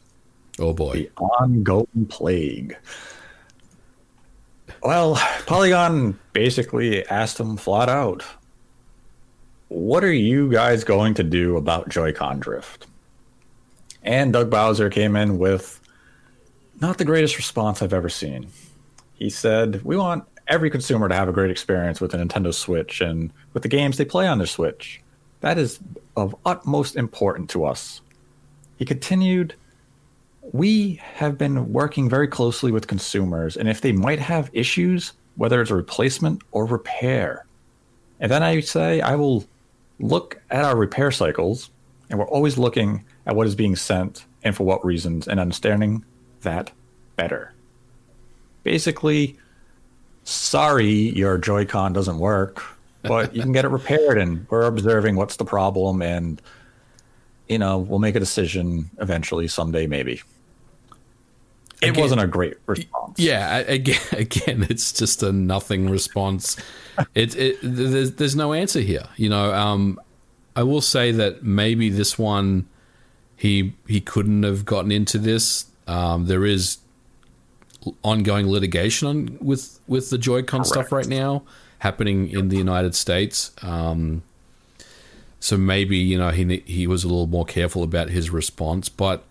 [0.58, 0.92] oh boy.
[0.94, 2.76] the ongoing plague.
[4.82, 5.16] Well,
[5.46, 8.24] Polygon basically asked him flat out,
[9.68, 12.86] "What are you guys going to do about Joy-Con drift?"
[14.02, 15.80] And Doug Bowser came in with
[16.80, 18.48] not the greatest response I've ever seen.
[19.14, 23.00] He said, We want every consumer to have a great experience with the Nintendo Switch
[23.00, 25.00] and with the games they play on their Switch.
[25.40, 25.78] That is
[26.16, 28.00] of utmost importance to us.
[28.76, 29.54] He continued,
[30.52, 35.60] We have been working very closely with consumers, and if they might have issues, whether
[35.60, 37.46] it's a replacement or repair.
[38.20, 39.44] And then I say, I will
[39.98, 41.70] look at our repair cycles,
[42.08, 46.04] and we're always looking at what is being sent and for what reasons, and understanding
[46.42, 46.72] that
[47.16, 47.52] better
[48.62, 49.38] basically,
[50.24, 52.62] sorry, your Joy-Con doesn't work,
[53.02, 56.40] but you can get it repaired, and we're observing what's the problem, and
[57.48, 60.20] you know we'll make a decision eventually, someday, maybe.
[61.82, 63.18] It Again- wasn't a great response.
[63.18, 66.56] Yeah, again, again, it's just a nothing response.
[67.14, 69.06] It, it there's, there's no answer here.
[69.16, 69.98] You know, um,
[70.54, 72.68] I will say that maybe this one,
[73.40, 75.64] he he couldn't have gotten into this.
[75.86, 76.76] Um, there is
[78.04, 81.42] ongoing litigation on, with with the Joy-Con stuff right now
[81.78, 83.52] happening in the United States.
[83.62, 84.22] Um,
[85.40, 89.24] so maybe you know he he was a little more careful about his response, but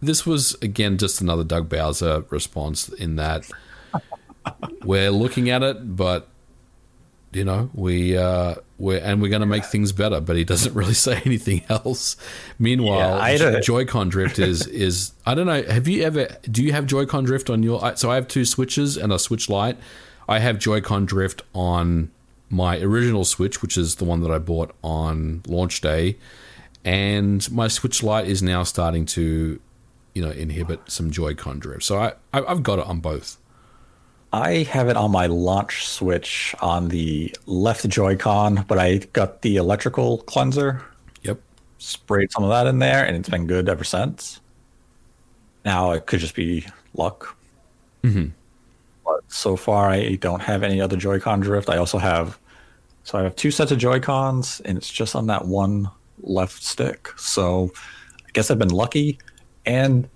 [0.00, 3.48] this was again just another Doug Bowser response in that
[4.82, 6.26] we're looking at it, but
[7.32, 10.20] you know we uh, we're and we're going to make things better.
[10.20, 12.16] But he doesn't really say anything else.
[12.58, 15.62] Meanwhile, Yeah, I had a- Joy-Con drift is is I don't know.
[15.62, 16.28] Have you ever?
[16.50, 17.84] Do you have Joy-Con drift on your?
[17.84, 19.78] I- So I have two switches and a Switch Lite.
[20.28, 22.10] I have Joy-Con drift on
[22.48, 26.16] my original Switch, which is the one that I bought on launch day,
[26.84, 29.58] and my Switch Lite is now starting to,
[30.14, 31.82] you know, inhibit some Joy-Con drift.
[31.84, 33.36] So I- I've got it on both.
[34.32, 39.56] I have it on my launch switch on the left Joy-Con, but I got the
[39.56, 40.82] electrical cleanser
[41.22, 41.38] Yep.
[41.78, 44.40] sprayed some of that in there, and it's been good ever since.
[45.64, 47.36] Now it could just be luck.
[48.02, 48.28] Mm-hmm.
[49.04, 51.68] But so far, I don't have any other Joy-Con drift.
[51.68, 52.38] I also have,
[53.04, 55.90] so I have two sets of Joy-Cons, and it's just on that one
[56.22, 57.10] left stick.
[57.18, 57.70] So
[58.26, 59.18] I guess I've been lucky.
[59.66, 60.08] And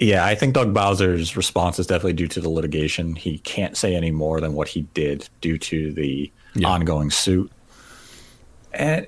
[0.00, 3.14] yeah, I think Doug Bowser's response is definitely due to the litigation.
[3.14, 6.68] He can't say any more than what he did due to the Yeah.
[6.68, 7.52] ongoing suit.
[8.72, 9.06] And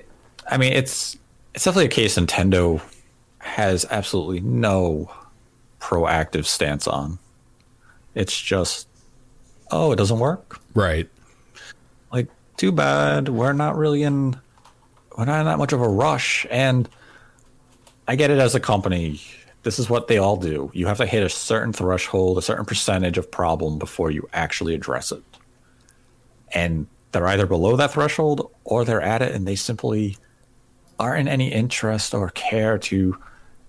[0.49, 1.17] I mean, it's
[1.55, 2.81] it's definitely a case Nintendo
[3.39, 5.11] has absolutely no
[5.79, 7.19] proactive stance on.
[8.15, 8.87] It's just,
[9.71, 10.59] oh, it doesn't work.
[10.73, 11.09] Right.
[12.11, 12.27] Like,
[12.57, 13.29] too bad.
[13.29, 14.39] We're not really in.
[15.17, 16.45] We're not in that much of a rush.
[16.49, 16.87] And
[18.07, 19.21] I get it as a company.
[19.63, 20.69] This is what they all do.
[20.73, 24.75] You have to hit a certain threshold, a certain percentage of problem before you actually
[24.75, 25.23] address it.
[26.53, 30.17] And they're either below that threshold or they're at it and they simply
[30.99, 33.17] aren't in any interest or care to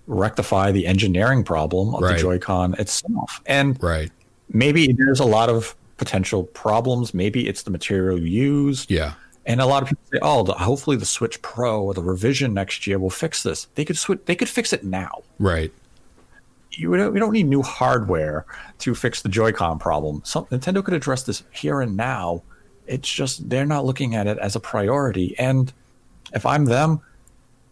[0.07, 2.13] rectify the engineering problem of Right.
[2.15, 3.41] the Joy-Con itself.
[3.45, 4.11] And Right.
[4.49, 7.13] maybe there's a lot of potential problems.
[7.13, 8.91] Maybe it's the material used.
[8.91, 9.13] Yeah.
[9.47, 12.53] And a lot of people say, "Oh, the, hopefully the Switch Pro or the revision
[12.53, 14.19] next year will fix this." They could switch.
[14.25, 15.21] They could fix it now.
[15.39, 15.71] Right.
[16.77, 18.45] You don't, we don't need new hardware
[18.79, 20.21] to fix the Joy-Con problem.
[20.25, 22.43] Some, Nintendo could address this here and now.
[22.87, 25.35] It's just they're not looking at it as a priority.
[25.39, 25.71] And
[26.33, 26.99] if I'm them,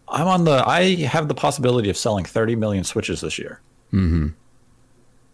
[0.08, 0.64] I'm on the.
[0.68, 3.60] I have the possibility of selling 30 million Switches this year.
[3.92, 4.30] Mm-hmm.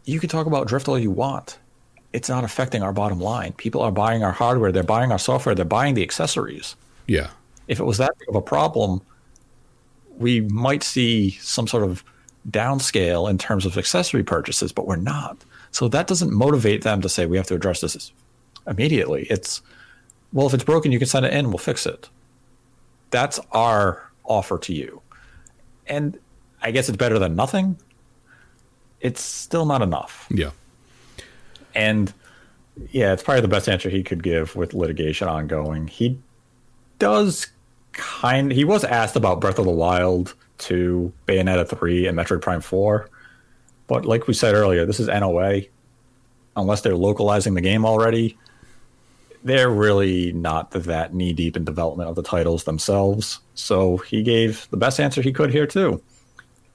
[0.06, 1.60] You can talk about drift all you want.
[2.12, 3.54] It's not affecting our bottom line.
[3.54, 4.72] People are buying our hardware.
[4.72, 5.54] They're buying our software.
[5.54, 6.76] They're buying the accessories
[7.08, 7.30] Yeah.
[7.68, 9.02] if it was that big of a problem,
[10.18, 12.04] we might see some sort of
[12.50, 15.38] downscale in terms of accessory purchases, but we're not.
[15.72, 18.12] So that doesn't motivate them to say we have to address this
[18.68, 19.28] immediately.
[19.30, 19.62] It's
[20.32, 22.10] well, if it's broken, you can send it in, we'll fix it.
[23.10, 25.02] That's our offer to you.
[25.88, 26.20] And
[26.62, 27.78] I guess it's better than nothing.
[29.02, 30.28] It's still not enough.
[30.30, 30.52] Yeah.
[31.74, 32.14] And
[32.92, 35.88] yeah, it's probably the best answer he could give with litigation ongoing.
[35.88, 36.20] He
[37.00, 37.48] does
[37.94, 42.62] kind he was asked about Breath of the Wild 2, Bayonetta 3, and Metroid Prime
[42.62, 43.10] 4.
[43.88, 45.62] But like we said earlier, this is NOA.
[46.56, 48.38] unless they're localizing the game already,
[49.44, 53.40] they're really not that knee deep in development of the titles themselves.
[53.56, 56.02] So he gave the best answer he could here too.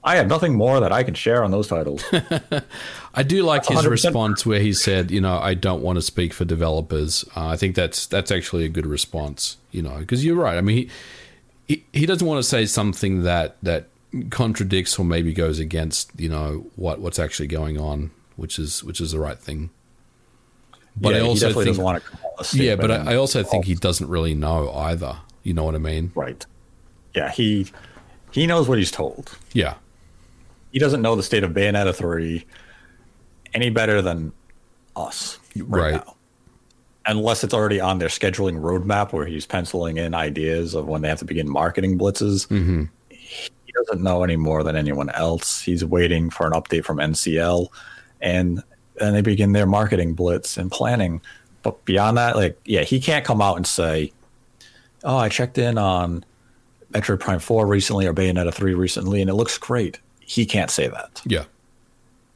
[0.03, 2.03] I have nothing more that I can share on those titles.
[3.15, 3.89] I do like That's his 100%.
[3.89, 7.57] response where he said, "You know, I don't want to speak for developers." Uh, I
[7.57, 9.57] think that's that's actually a good response.
[9.71, 10.57] You know, because you're right.
[10.57, 10.89] I mean, he,
[11.67, 13.87] he he doesn't want to say something that that
[14.29, 19.01] contradicts or maybe goes against you know what what's actually going on, which is which
[19.01, 19.69] is the right thing.
[20.95, 23.43] But Yeah, I also think, doesn't want to call a yeah, but I, I also
[23.43, 25.17] think he doesn't really know either.
[25.43, 26.11] You know what I mean?
[26.15, 26.45] right.
[27.13, 27.67] Yeah, he
[28.31, 29.37] he knows what he's told.
[29.53, 29.75] Yeah,
[30.71, 32.45] He doesn't know the state of Bayonetta three
[33.53, 34.33] any better than
[34.95, 36.03] us right, Right.
[37.07, 41.07] Unless it's already on their scheduling roadmap where he's penciling in ideas of when they
[41.07, 42.47] have to begin marketing blitzes.
[42.47, 42.85] Mm-hmm.
[43.09, 45.61] He doesn't know any more than anyone else.
[45.61, 47.67] He's waiting for an update from NCL,
[48.21, 48.63] and
[48.95, 51.21] then they begin their marketing blitz and planning.
[51.61, 54.11] But beyond that, like, yeah, he can't come out and say,
[55.03, 56.23] "Oh, I checked in on
[56.91, 60.87] Metroid Prime Four recently or Bayonetta Three recently, and it looks great." He can't say
[60.87, 61.21] that.
[61.25, 61.43] yeah.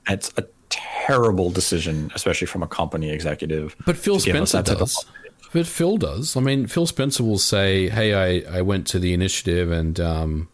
[0.07, 3.75] It's a terrible decision, especially from a company executive.
[3.85, 5.05] But Phil to give us Spencer that type of does.
[5.51, 6.37] But Phil does.
[6.37, 10.49] I mean, Phil Spencer will say, "Hey, I, I went to the initiative and um,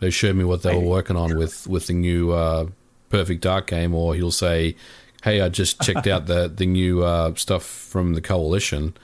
[0.00, 2.66] they showed me what they were working on with with the new uh,
[3.10, 4.76] Perfect Dark game," or he'll say,
[5.22, 8.94] "Hey, I just checked out the the new uh, stuff from the coalition."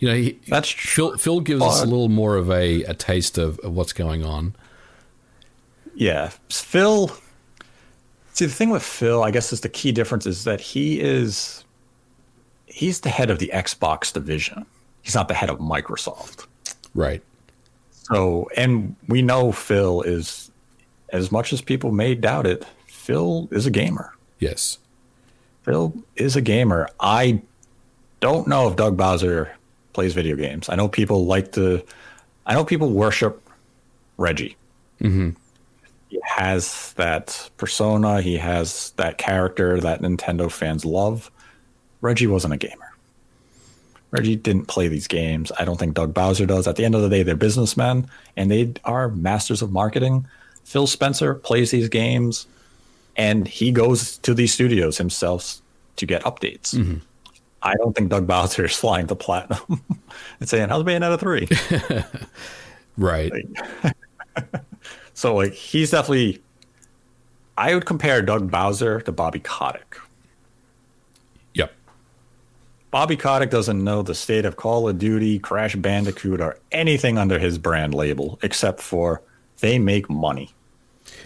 [0.00, 1.16] You know, he, That's Phil.
[1.16, 4.54] Phil gives us a little more of a, a taste of, of what's going on.
[5.94, 7.10] Yeah, Phil.
[8.38, 11.64] See, the thing with Phil, I guess, is the key difference is that he is
[12.66, 14.64] he's the head of the Xbox division.
[15.02, 16.46] He's not the head of Microsoft.
[16.94, 17.20] Right.
[17.90, 20.52] So, and we know Phil is,
[21.08, 24.14] as much as people may doubt it, Phil is a gamer.
[24.38, 24.78] Yes.
[25.62, 26.88] Phil is a gamer.
[27.00, 27.42] I
[28.20, 29.52] don't know if Doug Bowser
[29.94, 30.68] plays video games.
[30.68, 31.82] I know people like to,
[32.46, 33.42] I know people worship
[34.16, 34.56] Reggie.
[35.00, 35.30] Mm-hmm.
[36.38, 41.32] Has that persona, he has that character that Nintendo fans love.
[42.00, 42.92] Reggie wasn't a gamer.
[44.12, 45.50] Reggie didn't play these games.
[45.58, 46.68] I don't think Doug Bowser does.
[46.68, 50.28] At the end of the day, they're businessmen and they are masters of marketing.
[50.62, 52.46] Phil Spencer plays these games
[53.16, 55.56] and he goes to these studios himself
[55.96, 56.72] to get updates.
[56.72, 56.98] Mm-hmm.
[57.62, 59.82] I don't think Doug Bowser is flying to platinum
[60.38, 61.18] and saying, How's Bayonetta
[62.16, 62.22] 3?
[62.96, 63.32] Right.
[65.18, 66.40] so, like, he's definitely.
[67.56, 69.98] I would compare Doug Bowser to Bobby Kotick.
[71.54, 71.72] Yep.
[72.92, 77.40] Bobby Kotick doesn't know the state of Call of Duty, Crash Bandicoot, or anything under
[77.40, 79.20] his brand label except for
[79.58, 80.52] they make money.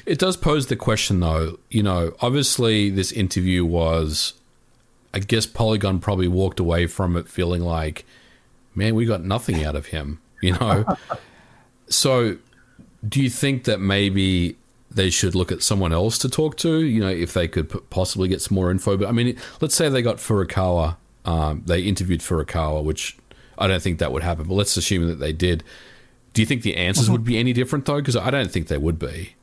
[0.06, 1.58] It does pose the question, though.
[1.68, 4.32] You know, obviously, this interview was.
[5.12, 8.06] I guess Polygon probably walked away from it feeling like,
[8.74, 10.86] man, we got nothing out of him, you know?
[11.90, 12.38] so,
[13.06, 14.56] do you think that maybe
[14.90, 18.28] they should look at someone else to talk to, you know, if they could possibly
[18.28, 18.96] get some more info?
[18.96, 23.16] But I mean, let's say they got Furukawa, um, they interviewed Furukawa, which
[23.58, 25.64] I don't think that would happen, but let's assume that they did.
[26.32, 27.96] Do you think the answers would be any different, though?
[27.96, 29.34] Because I don't think they would be.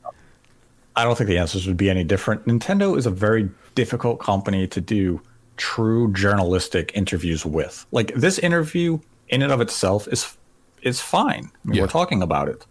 [0.95, 2.45] I don't think the answers would be any different.
[2.45, 5.22] Nintendo is a very difficult company to do
[5.57, 7.86] true journalistic interviews with.
[7.91, 8.99] Like this interview
[9.30, 10.36] in and of itself is
[10.82, 11.51] is fine.
[11.64, 11.82] I mean, Yeah.
[11.84, 12.66] We're talking about it.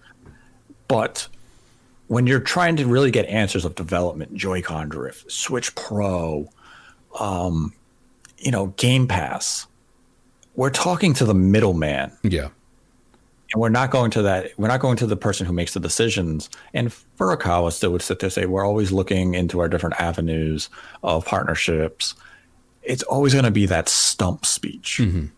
[0.89, 1.29] But
[2.09, 6.49] when you're trying to really get answers of development, Joy-Con drift, Switch Pro,
[7.21, 7.73] um,
[8.39, 9.67] you know, Game Pass,
[10.55, 12.11] we're talking to the middleman.
[12.23, 12.49] Yeah.
[13.53, 15.81] and we're not going to that we're not going to the person who makes the
[15.81, 16.49] decisions.
[16.75, 20.69] And furukawa still would sit there and say we're always looking into our different avenues
[21.03, 22.15] of partnerships.
[22.83, 24.99] It's always going to be that stump speech.
[25.01, 25.29] You're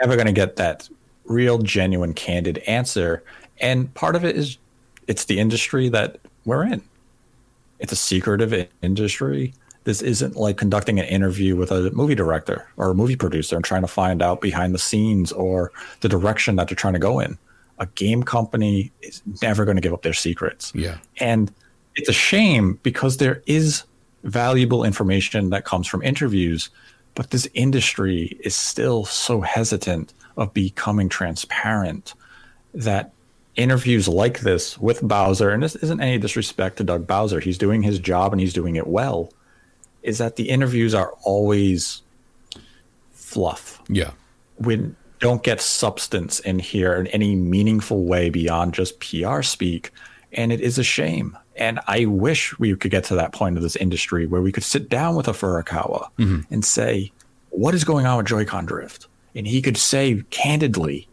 [0.00, 0.88] never going to get that
[1.24, 3.22] real genuine candid answer
[3.60, 4.58] and part of it is
[5.06, 6.82] it's the industry that we're in
[7.78, 9.52] it's a secretive industry
[9.88, 13.64] this isn't like conducting an interview with a movie director or a movie producer and
[13.64, 17.20] trying to find out behind the scenes or the direction that they're trying to go
[17.20, 17.38] in.
[17.78, 20.72] A game company is never going to give up their secrets.
[20.74, 20.98] Yeah.
[21.20, 21.50] And
[21.94, 23.84] it's a shame because there is
[24.24, 26.68] valuable information that comes from interviews,
[27.14, 32.12] but this industry is still so hesitant of becoming transparent
[32.74, 33.12] that
[33.58, 37.82] interviews like this with Bowser, and this isn't any disrespect to Doug Bowser, he's doing
[37.82, 39.32] his job and he's doing it well,
[40.02, 42.02] is that the interviews are always
[43.12, 43.82] fluff.
[43.88, 44.12] Yeah.
[44.58, 49.90] We don't get substance in here in any meaningful way beyond just PR speak.
[50.32, 51.36] And it is a shame.
[51.56, 54.62] And I wish we could get to that point of this industry where we could
[54.62, 56.40] sit down with a Furukawa mm-hmm.
[56.52, 57.10] and say,
[57.50, 59.08] what is going on with Joy-Con drift?
[59.34, 61.07] And he could say candidly,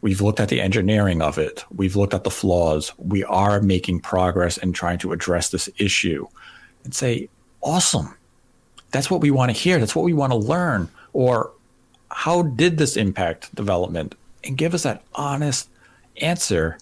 [0.00, 1.64] we've looked at the engineering of it.
[1.74, 2.92] We've looked at the flaws.
[2.98, 6.26] We are making progress and trying to address this issue
[6.84, 7.28] and say,
[7.62, 8.16] awesome.
[8.92, 9.78] That's what we want to hear.
[9.78, 10.88] That's what we want to learn.
[11.12, 11.52] Or
[12.10, 14.14] how did this impact development?
[14.44, 15.68] And give us that honest
[16.20, 16.78] answer.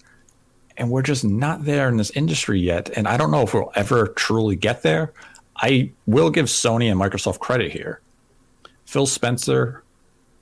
[0.77, 2.89] And we're just not there in this industry yet.
[2.95, 5.13] And I don't know if we'll ever truly get there.
[5.55, 8.01] I will give Sony and Microsoft credit here.
[8.85, 9.83] Phil Spencer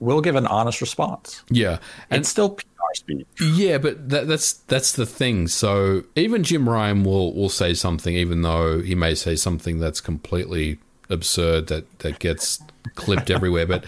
[0.04, 1.43] will give an honest response.
[1.49, 1.80] Yeah,
[2.10, 3.28] And and still PR speech.
[3.41, 5.47] yeah, but that, that's that's the thing.
[5.47, 10.01] So even Jim Ryan will will say something, even though he may say something that's
[10.01, 10.80] completely
[11.10, 12.62] absurd that that gets
[12.95, 13.66] clipped everywhere.
[13.66, 13.86] But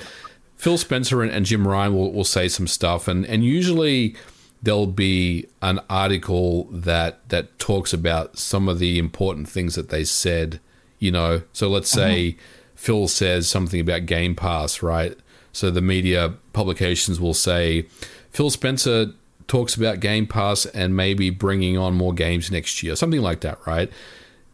[0.55, 4.15] Phil Spencer and, and Jim Ryan will, will say some stuff, and and usually
[4.63, 10.03] there'll be an article that that talks about some of the important things that they
[10.03, 10.59] said.
[10.97, 12.41] You know, so let's say uh-huh.
[12.75, 15.17] Phil says something about Game Pass, right?
[15.55, 17.87] So the media publications will say
[18.31, 19.13] Phil Spencer
[19.47, 23.59] talks about Game Pass and maybe bringing on more games next year, something like that,
[23.65, 23.89] right?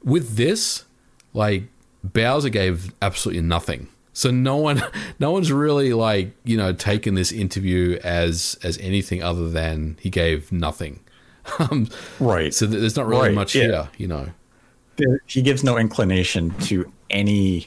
[0.04, 0.86] With this,
[1.34, 1.64] like
[2.04, 3.88] Bowser gave absolutely nothing.
[4.14, 4.84] So no one,
[5.20, 10.10] no one's really like you know taken this interview as as anything other than he
[10.10, 11.00] gave nothing.
[11.58, 11.88] Um,
[12.20, 12.54] Right.
[12.54, 13.64] so th- there's not really Right, much yeah.
[13.64, 14.28] here, you know.
[14.98, 17.66] there- he gives no inclination to any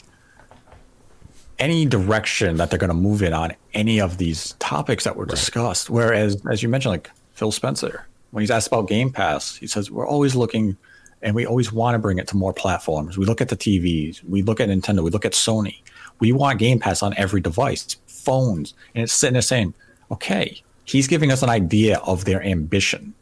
[1.58, 5.26] any direction that they're going to move in on any of these topics that were
[5.26, 5.90] discussed.
[5.90, 9.90] Whereas, as you mentioned, like Phil Spencer, when he's asked about Game Pass, he says
[9.90, 10.76] we're always looking
[11.22, 13.16] and we always want to bring it to more platforms.
[13.16, 15.80] We look at the TVs, we look at Nintendo, we look at Sony.
[16.20, 19.74] We want Game Pass on every device, phones, and it's sitting there saying,
[20.10, 23.14] okay, he's giving us an idea of their ambition.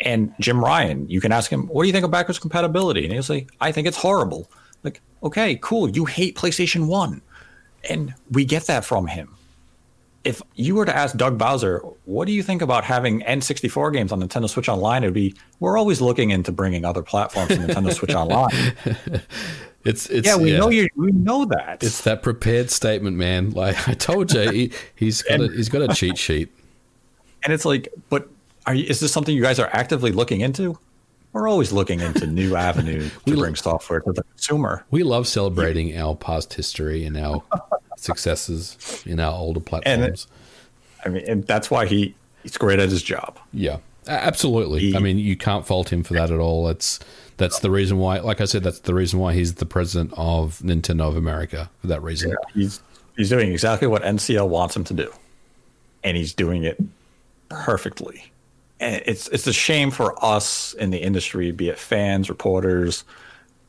[0.00, 3.04] And Jim Ryan, you can ask him, what do you think of backwards compatibility?
[3.04, 4.50] And he'll say, I think it's horrible.
[4.82, 5.90] Like, okay, cool.
[5.90, 7.20] You hate PlayStation 1.
[7.88, 9.36] And we get that from him.
[10.22, 14.12] If you were to ask Doug Bowser, what do you think about having N64 games
[14.12, 15.02] on Nintendo Switch Online?
[15.02, 18.74] It would be, we're always looking into bringing other platforms to Nintendo Switch Online.
[19.84, 20.88] It's it's Yeah, we know you.
[20.94, 21.82] We know that.
[21.82, 23.50] It's that prepared statement, man.
[23.52, 26.50] Like I told you, he, he's got a, he's got a cheat sheet.
[27.44, 28.28] and it's like, but
[28.66, 30.78] are you, is this something you guys are actively looking into?
[31.32, 34.84] We're always looking into new avenues to bring software to the consumer.
[34.90, 37.42] We love celebrating our past history and our
[37.96, 40.26] successes in our older platforms.
[41.04, 43.38] I mean, and that's why he he's great at his job.
[43.52, 43.78] yeah,
[44.08, 44.80] absolutely.
[44.80, 46.66] He- I mean, you can't fault him for that at all.
[46.66, 46.98] That's
[47.36, 48.18] that's the reason why.
[48.18, 51.86] Like I said, that's the reason why he's the president of Nintendo of America for
[51.86, 52.34] that reason.
[52.54, 52.82] He's
[53.16, 55.10] he's doing exactly what NCL wants him to do,
[56.04, 56.78] and he's doing it
[57.48, 58.29] perfectly.
[58.80, 63.04] It's it's a shame for us in the industry, be it fans, reporters,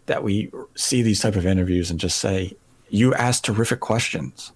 [0.06, 2.56] that we see these type of interviews and just say,
[2.90, 4.54] "You asked terrific questions.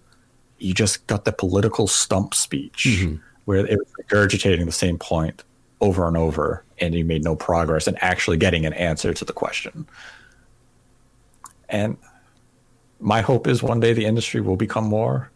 [0.58, 3.16] You just got the political stump speech mm-hmm.
[3.43, 5.43] where it was regurgitating the same point
[5.82, 9.34] over and over, and you made no progress in actually getting an answer to the
[9.34, 9.86] question."
[11.68, 11.97] And
[12.99, 15.30] my hope is one day the industry will become more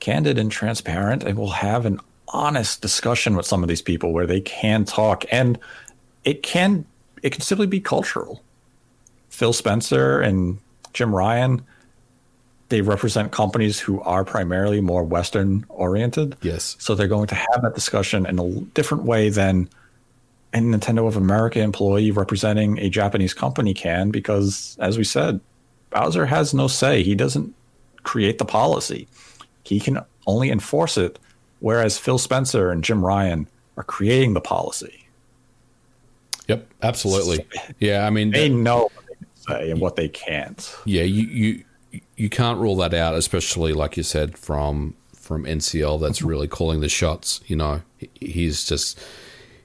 [0.00, 4.26] candid and transparent and we'll have an honest discussion with some of these people where
[4.26, 5.58] they can talk and
[6.24, 6.84] it can
[7.22, 8.42] it can simply be cultural
[9.28, 10.58] phil spencer and
[10.92, 11.64] jim ryan
[12.68, 16.76] they represent companies who are primarily more western oriented Yes.
[16.80, 19.68] so they're going to have that discussion in a different way than
[20.52, 25.38] a Nintendo of America employee representing a Japanese company can, because as we said,
[25.90, 27.02] Bowser has no say.
[27.02, 27.54] He doesn't
[28.04, 29.06] create the policy.
[29.64, 31.18] He can only enforce it,
[31.60, 33.46] whereas Phil Spencer and Jim Ryan
[33.76, 35.06] are creating the policy.
[36.48, 37.46] Yep, absolutely.
[37.78, 40.76] Yeah, I mean, They know what they can say and what they can't.
[40.84, 46.00] yeah, you you you can't rule that out, especially like you said from from NCL.
[46.00, 47.40] That's really calling the shots.
[47.46, 47.82] You know,
[48.14, 48.98] he's just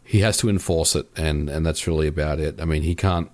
[0.03, 2.59] he has to enforce it, and and that's really about it.
[2.59, 3.29] I mean, he can't.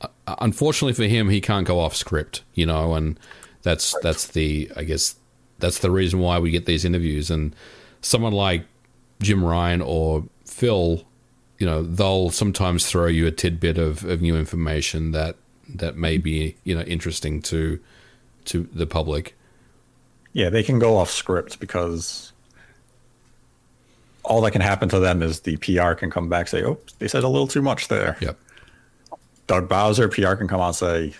[0.00, 0.08] uh,
[0.38, 2.42] Unfortunately for him, he can't go off script.
[2.54, 3.18] You know, and
[3.62, 5.16] that's that's the I guess
[5.58, 7.30] that's the reason why we get these interviews.
[7.30, 7.54] And
[8.02, 8.66] someone like
[9.20, 11.04] Jim Ryan or Phil,
[11.58, 15.36] you know, they'll sometimes throw you a tidbit of, of new information that
[15.74, 17.80] that may be you know interesting to
[18.46, 19.36] to the public.
[20.32, 22.32] Yeah, they can go off script because
[24.24, 26.78] all that can happen to them is the PR can come back and say, "Oh,
[26.98, 28.38] they said a little too much there." Yep.
[29.46, 31.14] Doug Bowser, PR can come out and say,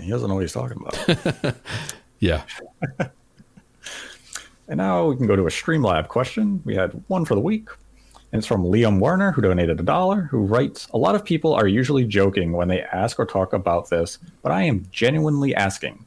[0.00, 1.56] "He doesn't know what he's talking about."
[2.22, 2.44] Yeah.
[4.68, 6.62] and now we can go to a Streamlab question.
[6.64, 7.68] We had one for the week.
[8.32, 11.52] And it's from Liam Werner, who donated a dollar, who writes A lot of people
[11.52, 16.06] are usually joking when they ask or talk about this, but I am genuinely asking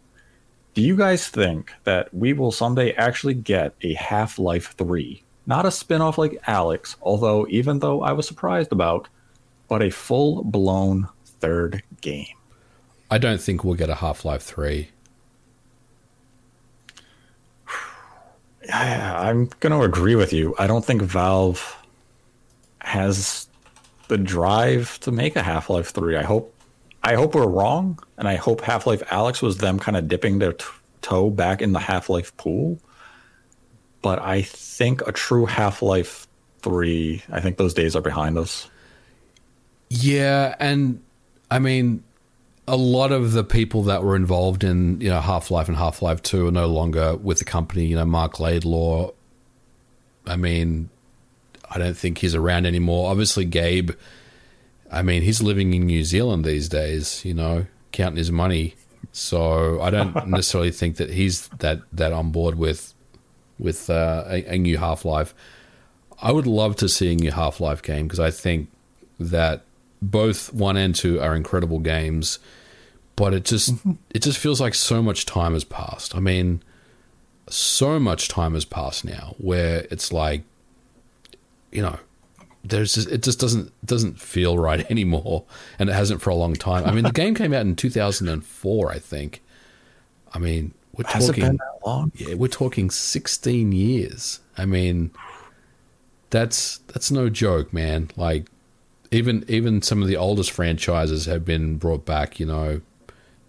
[0.74, 5.22] Do you guys think that we will someday actually get a Half Life 3?
[5.46, 9.08] Not a spin off like Alyx, although, even though I was surprised about,
[9.68, 12.26] but a full blown third game.
[13.12, 14.90] I don't think we'll get a Half Life 3.
[18.74, 20.56] I, I'm going to agree with you.
[20.58, 21.78] I don't think Valve
[22.80, 23.48] has
[24.08, 26.18] the drive to make a Half Life 3.
[26.18, 26.52] I hope
[27.04, 30.40] I hope we're wrong, and I hope Half Life Alyx was them kind of dipping
[30.40, 30.66] their t-
[31.04, 32.80] toe back in the Half Life pool.
[34.02, 36.28] But I think a true Half Life
[36.64, 38.68] 3, I think those days are behind us.
[39.90, 41.00] Yeah, and
[41.52, 42.04] I mean,
[42.68, 46.02] a lot of the people that were involved in you know Half Life and Half
[46.02, 47.86] Life Two are no longer with the company.
[47.86, 49.12] You know, Marc Laidlaw.
[50.26, 50.90] I mean,
[51.70, 53.12] I don't think he's around anymore.
[53.12, 53.92] Obviously, Gabe.
[54.92, 57.24] I mean, he's living in New Zealand these days.
[57.24, 58.76] You know, counting his money.
[59.12, 62.94] So I don't necessarily think that he's that that on board with
[63.60, 65.36] with uh, a, a new Half Life.
[66.22, 68.70] I would love to see a new Half Life game because I think
[69.20, 69.64] that
[70.12, 72.40] both one and two are incredible games,
[73.16, 73.74] but it just
[74.14, 76.16] it just feels like so much time has passed.
[76.16, 76.62] I mean,
[77.50, 80.44] so much time has passed now where it's like,
[81.72, 82.00] you know,
[82.64, 85.44] there's just, it just doesn't doesn't feel right anymore,
[85.80, 86.86] and it hasn't for a long time.
[86.86, 89.42] I mean, the game came out in 2004, I think.
[90.34, 92.12] I mean, we're Has it talking been that long?
[92.16, 94.42] yeah, we're talking 16 years.
[94.58, 95.12] I mean,
[96.30, 98.10] that's that's no joke, man.
[98.18, 98.48] Like
[99.12, 102.82] even even some of the oldest franchises have been brought back, you know,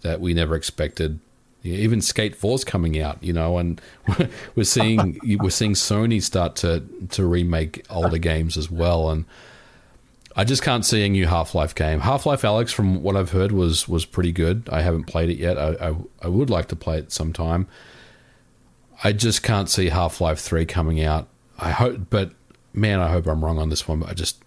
[0.03, 1.21] that we never expected.
[1.63, 3.81] Even Skate 4's coming out, you know, and
[4.55, 9.25] we're seeing we're seeing Sony start to to remake older games as well and
[10.39, 12.01] I just can't see a new Half Life game.
[12.01, 14.69] Half Life Alyx, from what I've heard, was was pretty good.
[14.71, 15.57] I haven't played it yet.
[15.57, 17.67] I, I, I would like to play it sometime.
[19.03, 21.29] I just can't see Half Life Three coming out.
[21.59, 22.33] I hope, but
[22.75, 24.01] man, I hope I'm wrong on this one.
[24.01, 24.43] But I just,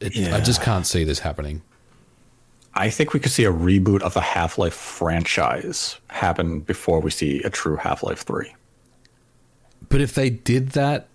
[0.00, 1.62] it, I just can't see this happening.
[2.74, 7.10] I think we could see a reboot of the Half Life franchise happen before we
[7.10, 8.54] see a true Half Life 3.
[9.88, 11.08] But if they did that,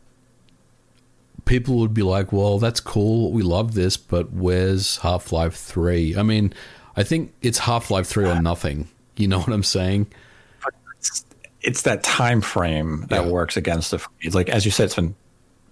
[1.45, 3.31] people would be like, "Well, that's cool.
[3.31, 6.15] We love this, but where's Half Life 3?
[6.17, 6.53] I mean,
[6.95, 8.87] I think it's Half Life Three or nothing.
[9.17, 10.07] You know what I'm saying?
[11.63, 13.29] it's that time frame that Yeah.
[13.31, 14.01] works against it.
[14.21, 15.13] It's like as you said, it's been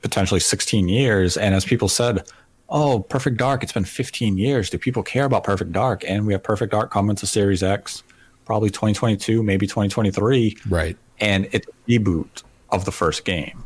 [0.04, 2.22] potentially 16 years, and as people said,
[2.70, 4.70] "Oh, Perfect Dark, it's been 15 years.
[4.70, 8.04] Do people care about Perfect Dark?" And we have Perfect Dark coming to Series X,
[8.46, 10.98] probably 2022, maybe 2023, Right.
[11.20, 13.64] and it's a reboot of the first game.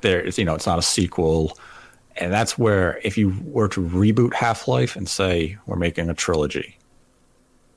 [0.00, 1.56] There is, you know, it's not a sequel,
[2.16, 6.14] and that's where if you were to reboot Half Life and say we're making a
[6.14, 6.78] trilogy,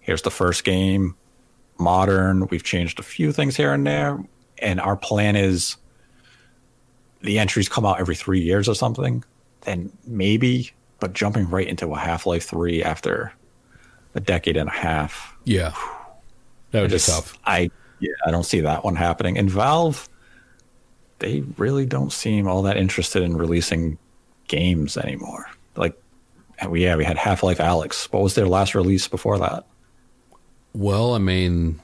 [0.01, 1.15] here's the first game,
[1.77, 2.47] modern.
[2.47, 4.19] We've changed a few things here and there,
[4.59, 5.77] and our plan is
[7.21, 9.23] the entries come out every three years or something.
[9.61, 13.33] Then maybe, but jumping right into a Half Life Three after
[14.15, 15.73] a decade and a half, Yeah.
[16.71, 17.37] That would be just- tough.
[17.45, 17.69] I
[17.99, 19.37] yeah, I don't see that one happening.
[19.37, 20.07] And Valve,
[21.19, 23.97] they really don't seem all that interested in releasing
[24.47, 25.47] games anymore.
[25.75, 25.99] Like,
[26.69, 28.05] we yeah, we had Half Life Alyx.
[28.13, 29.65] What was their last release before that?
[30.73, 31.81] Well, I mean,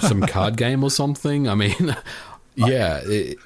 [0.00, 1.48] some card game or something.
[1.48, 1.94] I mean,
[2.56, 3.38] yeah, it,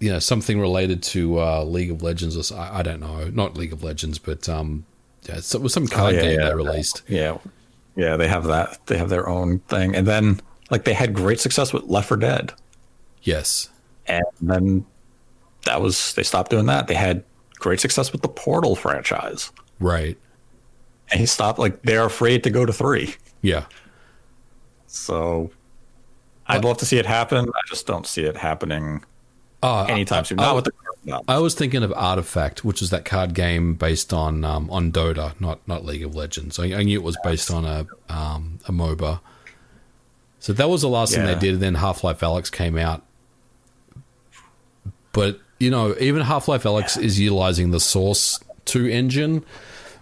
[0.00, 3.56] you know, something related to uh, League of Legends or I, I don't know, not
[3.56, 4.86] League of Legends, but um,
[5.28, 6.48] yeah, it was some card Oh, yeah, game yeah.
[6.48, 7.02] they released.
[7.08, 7.38] Yeah,
[7.96, 8.78] yeah, they have that.
[8.86, 10.40] They have their own thing, and then
[10.70, 12.52] like they had great success with Left 4 Dead,
[13.22, 13.68] Yes,
[14.06, 14.86] and then
[15.64, 16.86] that was they stopped doing that.
[16.88, 17.24] They had
[17.56, 20.18] great success with the Portal franchise, right.
[21.10, 21.58] and he stopped.
[21.58, 23.16] Like they're afraid to go to three.
[23.42, 23.66] Yeah,
[24.86, 25.50] So
[26.46, 27.48] I'd love to see it happen.
[27.48, 29.04] I just don't see it happening
[29.62, 30.40] uh, anytime soon.
[30.40, 30.86] I- with the current.
[31.28, 35.38] I was thinking of Artifact, which is that card game based on um, on Dota,
[35.40, 36.58] not not League of Legends.
[36.58, 39.20] I, I knew it was based on a um, a MOBA.
[40.40, 41.54] So that was the last thing they did.
[41.54, 43.02] And then Half Life Alyx came out,
[45.12, 49.44] but you know, even Half Life Alyx is utilizing the Source Two engine,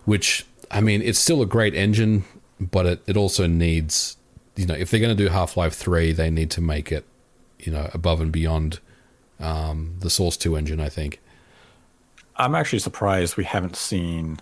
[0.04, 2.24] which I mean, it's still a great engine,
[2.60, 4.16] but it, it also needs,
[4.56, 7.04] you know, if they're going to do Half Life Three, they need to make it,
[7.58, 8.80] you know, above and beyond
[9.40, 10.80] um, the Source Two engine.
[10.80, 11.20] I think.
[12.36, 14.38] I'm actually surprised we haven't seen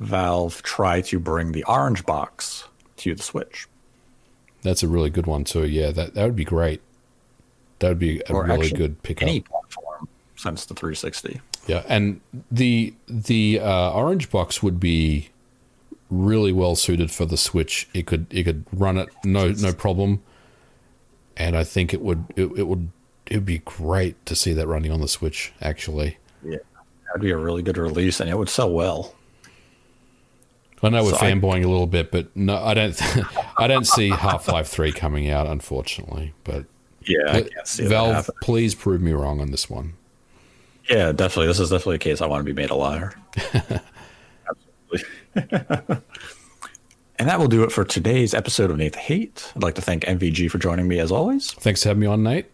[0.00, 2.64] Valve try to bring the Orange Box
[2.96, 3.66] to the Switch.
[4.62, 5.66] That's a really good one too.
[5.66, 6.80] Yeah, that that would be great.
[7.80, 9.28] That would be a Or really good pickup.
[9.28, 11.40] Any platform since the 360.
[11.66, 12.20] Yeah, and
[12.50, 15.30] the the uh, orange box would be
[16.10, 17.88] really well suited for the Switch.
[17.92, 20.22] It could it could run it no no problem,
[21.36, 22.90] and I think it would it, it would
[23.26, 25.52] it would be great to see that running on the Switch.
[25.60, 26.58] Actually, Yeah,
[27.06, 29.14] that'd be a really good release, and it would sell well.
[30.82, 33.00] I know we're So fanboying a little bit, but no, I don't
[33.58, 36.34] I don't see Half Life Three coming out, unfortunately.
[36.44, 36.66] But
[37.06, 39.94] Yeah, I can't see Valve, please prove me wrong on this one.
[40.90, 41.46] Yeah, definitely.
[41.46, 43.14] This is definitely a case I want to be made a liar.
[43.36, 45.08] Absolutely.
[47.18, 49.50] and that will do it for today's episode of Nate the Hate.
[49.56, 51.52] I'd like to thank MVG for joining me as always.
[51.52, 52.50] Thanks for having me on, Nate.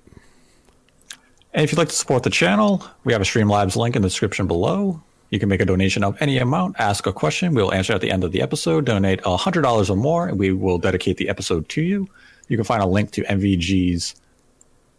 [1.53, 4.09] And if you'd like to support the channel, we have a Streamlabs link in the
[4.09, 5.03] description below.
[5.31, 7.55] You can make a donation of any amount, ask a question.
[7.55, 8.85] We'll answer at the end of the episode.
[8.85, 12.09] Donate $100 or more, and we will dedicate the episode to you.
[12.49, 14.15] You can find a link to MVG's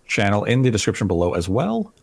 [0.07, 1.93] channel in the description below as well.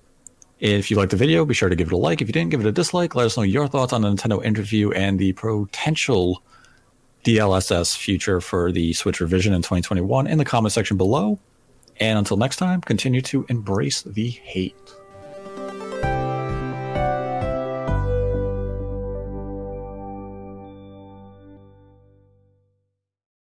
[0.60, 2.20] If you liked the video, be sure to give it a like.
[2.20, 3.14] If you didn't, give it a dislike.
[3.14, 6.42] Let us know your thoughts on the Nintendo interview and the potential
[7.24, 11.38] DLSS future for the Switch revision in 2021 in the comment section below.
[12.00, 14.74] And until next time, continue to embrace the hate.